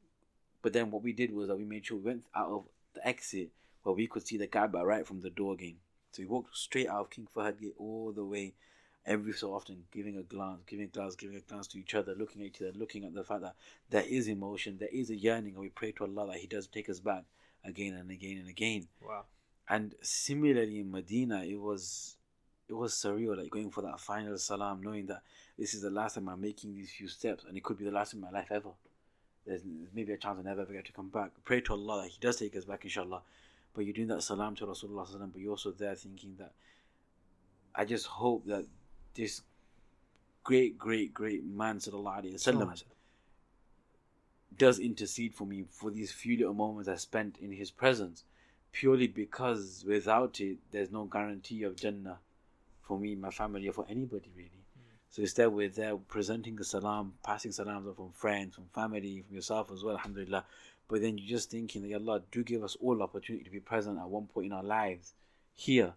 [0.60, 2.64] But then what we did was that we made sure we went out of
[2.94, 3.50] the exit
[3.84, 5.76] where we could see the Kaaba right from the door again.
[6.10, 8.54] So we walked straight out of King Fahad Gate all the way,
[9.06, 12.14] every so often giving a glance, giving a glance, giving a glance to each other,
[12.14, 13.54] looking at each other, looking at the fact that
[13.90, 16.66] there is emotion, there is a yearning, and we pray to Allah that He does
[16.66, 17.24] take us back
[17.64, 18.88] again and again and again.
[19.06, 19.24] Wow.
[19.68, 22.16] And similarly in Medina, it was
[22.68, 25.22] it was surreal, like going for that final salam, knowing that
[25.58, 27.90] this is the last time I'm making these few steps, and it could be the
[27.90, 28.70] last in my life ever.
[29.46, 29.62] There's
[29.94, 31.30] maybe a chance I never ever get to come back.
[31.44, 33.22] Pray to Allah that He does take us back, inshallah.
[33.74, 36.52] But you're doing that salam to Rasulullah, but you're also there thinking that
[37.74, 38.66] I just hope that
[39.14, 39.42] this
[40.44, 42.82] great, great, great man, sallallahu alaihi wasallam,
[44.56, 48.24] does intercede for me for these few little moments I spent in His presence,
[48.78, 52.18] purely because without it, there's no guarantee of Jannah
[52.82, 54.50] for me, my family, or for anybody really.
[54.76, 54.94] Hmm.
[55.10, 59.72] So instead, we're there presenting the salam, passing salams from friends, from family, from yourself
[59.72, 60.44] as well, alhamdulillah.
[60.86, 63.98] But then you're just thinking that, Allah, do give us all opportunity to be present
[63.98, 65.12] at one point in our lives
[65.54, 65.94] here,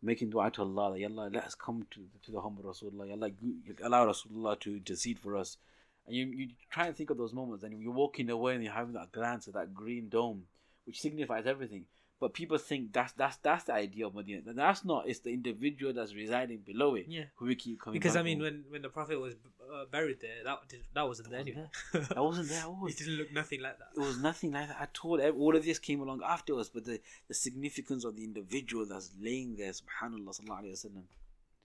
[0.00, 3.08] making dua to Allah, that Ya Allah, let us come to, to the humble Rasulullah,
[3.08, 3.30] Ya Allah,
[3.82, 5.56] allow Rasulullah to intercede for us.
[6.06, 8.72] And you, you try and think of those moments, and you're walking away and you're
[8.72, 10.44] having that glance at that green dome,
[10.86, 11.86] which signifies everything.
[12.20, 14.42] But people think that's that's that's the idea of Medina.
[14.44, 15.08] That's not.
[15.08, 17.24] It's the individual that's residing below it Yeah.
[17.36, 17.98] who we keep coming.
[17.98, 19.34] Because I mean, when when the Prophet was
[19.74, 22.06] uh, buried there, that did, that wasn't there wasn't anyway.
[22.14, 22.86] that wasn't there at all.
[22.86, 23.88] it didn't look nothing like that.
[23.96, 25.18] It was nothing like that at all.
[25.18, 29.56] All of this came along afterwards, but the, the significance of the individual that's laying
[29.56, 31.04] there, subhanAllah, sallallahu alayhi wasallam.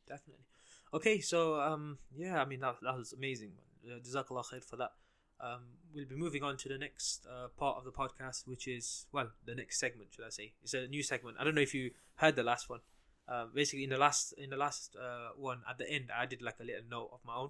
[0.07, 0.45] Definitely.
[0.93, 3.51] Okay, so um, yeah, I mean that that was amazing.
[3.85, 4.91] Uh, Jazakallah khair for that.
[5.39, 5.61] Um,
[5.93, 9.31] we'll be moving on to the next uh, part of the podcast, which is well,
[9.45, 10.53] the next segment, should I say?
[10.63, 11.38] It's a new segment.
[11.39, 12.79] I don't know if you heard the last one.
[13.27, 16.41] Uh, basically, in the last in the last uh, one at the end, I did
[16.41, 17.49] like a little note of my own,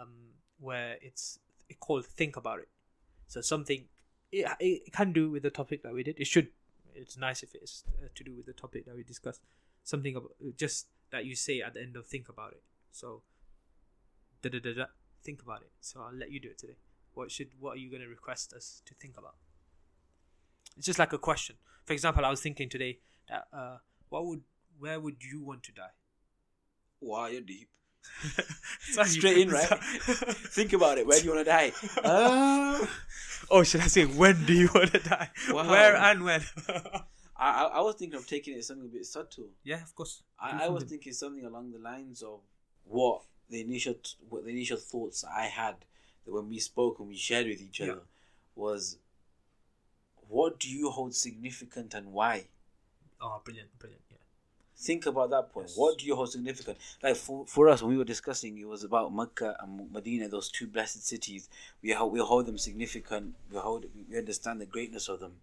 [0.00, 0.08] um,
[0.58, 2.68] where it's it called "Think About It."
[3.28, 3.84] So something
[4.32, 6.18] it, it can do with the topic that we did.
[6.18, 6.48] It should.
[6.94, 9.42] It's nice if it's uh, to do with the topic that we discussed.
[9.84, 13.22] Something about just that you say at the end of "Think About It." So,
[14.42, 14.84] da da da da.
[15.22, 15.70] Think about it.
[15.80, 16.76] So I'll let you do it today.
[17.14, 19.34] What should what are you going to request us to think about?
[20.76, 21.56] It's just like a question.
[21.84, 22.98] For example, I was thinking today
[23.28, 24.42] that uh, what would
[24.78, 25.94] where would you want to die?
[27.00, 27.68] Wow, you're deep.
[29.04, 29.68] Straight in, right?
[29.68, 31.06] Think about it.
[31.06, 31.72] Where do you want to die?
[32.04, 32.86] Uh,
[33.50, 35.30] oh, should I say when do you want to die?
[35.50, 35.70] Wow.
[35.70, 36.42] Where and when?
[37.36, 39.50] I, I I was thinking of taking it something a bit subtle.
[39.62, 40.22] yeah, of course.
[40.40, 42.40] I, I was thinking something along the lines of
[42.84, 43.94] what the initial
[44.28, 45.76] what the initial thoughts I had
[46.24, 47.92] that when we spoke and we shared with each Yeah.
[47.92, 48.02] other
[48.54, 48.98] was
[50.28, 52.46] what do you hold significant and why?
[53.20, 54.02] Oh, brilliant, brilliant.
[54.10, 54.16] Yeah.
[54.76, 55.68] Think about that point.
[55.68, 55.76] Yes.
[55.76, 56.78] What do you hold significant?
[57.02, 60.50] Like for, for us, when we were discussing, it was about Mecca and Medina, those
[60.50, 61.48] two blessed cities.
[61.82, 63.34] We hold, we hold them significant.
[63.50, 65.34] We hold we understand the greatness of them,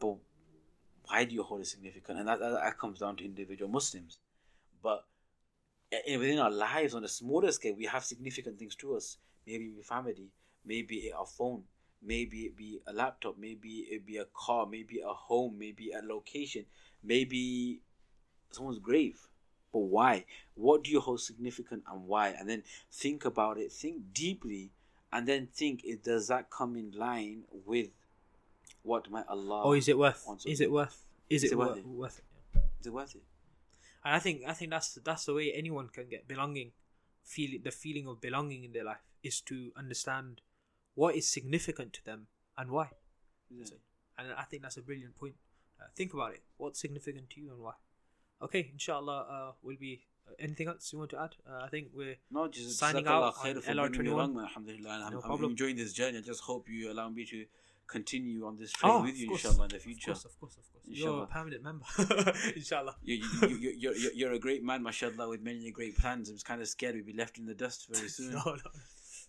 [0.00, 0.16] but
[1.06, 2.18] why do you hold it significant?
[2.18, 4.18] And that, that, that comes down to individual Muslims.
[4.82, 5.04] But
[5.92, 9.16] i- within our lives, on a smaller scale, we have significant things to us.
[9.46, 10.30] Maybe it be family,
[10.64, 11.62] maybe it our phone,
[12.02, 16.04] maybe it be a laptop, maybe it be a car, maybe a home, maybe a
[16.04, 16.64] location,
[17.02, 17.80] maybe
[18.50, 19.28] someone's grave.
[19.72, 20.24] But why?
[20.54, 22.28] What do you hold significant and why?
[22.30, 24.70] And then think about it, think deeply,
[25.12, 27.90] and then think it does that come in line with
[28.82, 30.26] what my Allah Oh, is it worth?
[30.44, 31.04] Is it worth?
[31.28, 31.86] Is, Is it, it worth, worth it?
[31.86, 32.60] worth it?
[32.80, 33.22] Is it worth it?
[34.04, 36.72] And I think I think that's that's the way anyone can get belonging,
[37.24, 40.40] feel the feeling of belonging in their life is to understand
[40.94, 42.88] what is significant to them and why.
[43.50, 43.64] Yeah.
[44.18, 45.34] And I think that's a brilliant point.
[45.80, 46.42] Uh, think about it.
[46.56, 47.72] What's significant to you and why?
[48.42, 50.02] okay, inshallah, uh, we'll be.
[50.28, 51.34] Uh, anything else you want to add?
[51.48, 54.12] Uh, I think we're No, just Signing out on for bringing me LR21.
[54.12, 54.38] along.
[54.40, 55.02] Alhamdulillah.
[55.06, 56.18] I'm, No I'm enjoying this journey.
[56.18, 57.44] I just hope you allow me to
[57.86, 59.44] continue on this train Oh, with you, course.
[59.44, 60.10] inshallah, in the Of future.
[60.12, 60.84] course, of course, of course.
[60.88, 61.84] You're a permanent member,
[62.56, 62.96] inshallah.
[63.02, 66.28] You, you, you, you're, you're, you're a great man, mashallah, with many great plans.
[66.28, 68.32] I was kind of scared we'd be left in the dust very soon.
[68.32, 68.56] No, no.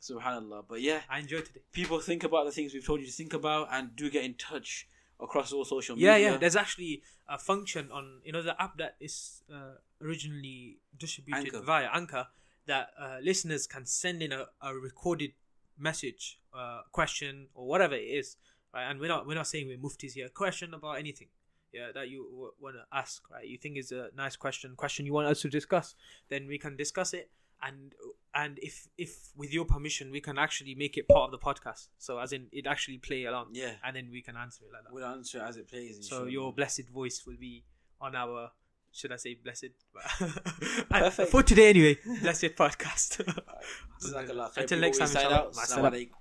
[0.01, 0.65] Subhanallah.
[0.67, 1.61] But yeah, I enjoyed today.
[1.71, 4.35] people think about the things we've told you to think about and do get in
[4.35, 4.87] touch
[5.19, 6.17] across all social media.
[6.17, 6.37] Yeah, yeah.
[6.37, 11.61] There's actually a function on you know the app that is uh, originally distributed Anchor.
[11.61, 12.27] via Anchor
[12.67, 15.31] that uh, listeners can send in a, a recorded
[15.79, 18.35] message, uh, question or whatever it is,
[18.73, 18.83] right?
[18.89, 20.29] And we're not we're not saying we're muftis here.
[20.29, 21.27] Question about anything.
[21.73, 23.45] Yeah, that you w- want to ask, right?
[23.45, 25.95] You think is a nice question, question you want us to discuss,
[26.29, 27.29] then we can discuss it,
[27.61, 27.93] and
[28.37, 31.87] and if if with your permission, we can actually make it part of the podcast.
[31.97, 33.73] So as in, it actually play along, Yeah.
[33.83, 34.93] and then we can answer it like that.
[34.93, 36.07] We'll answer it as it plays.
[36.07, 37.63] So your blessed voice will be
[37.99, 38.51] on our,
[38.93, 39.71] should I say blessed?
[40.89, 41.31] Perfect.
[41.31, 43.09] For today anyway, blessed podcast.
[44.61, 46.17] Until next time, inshallah.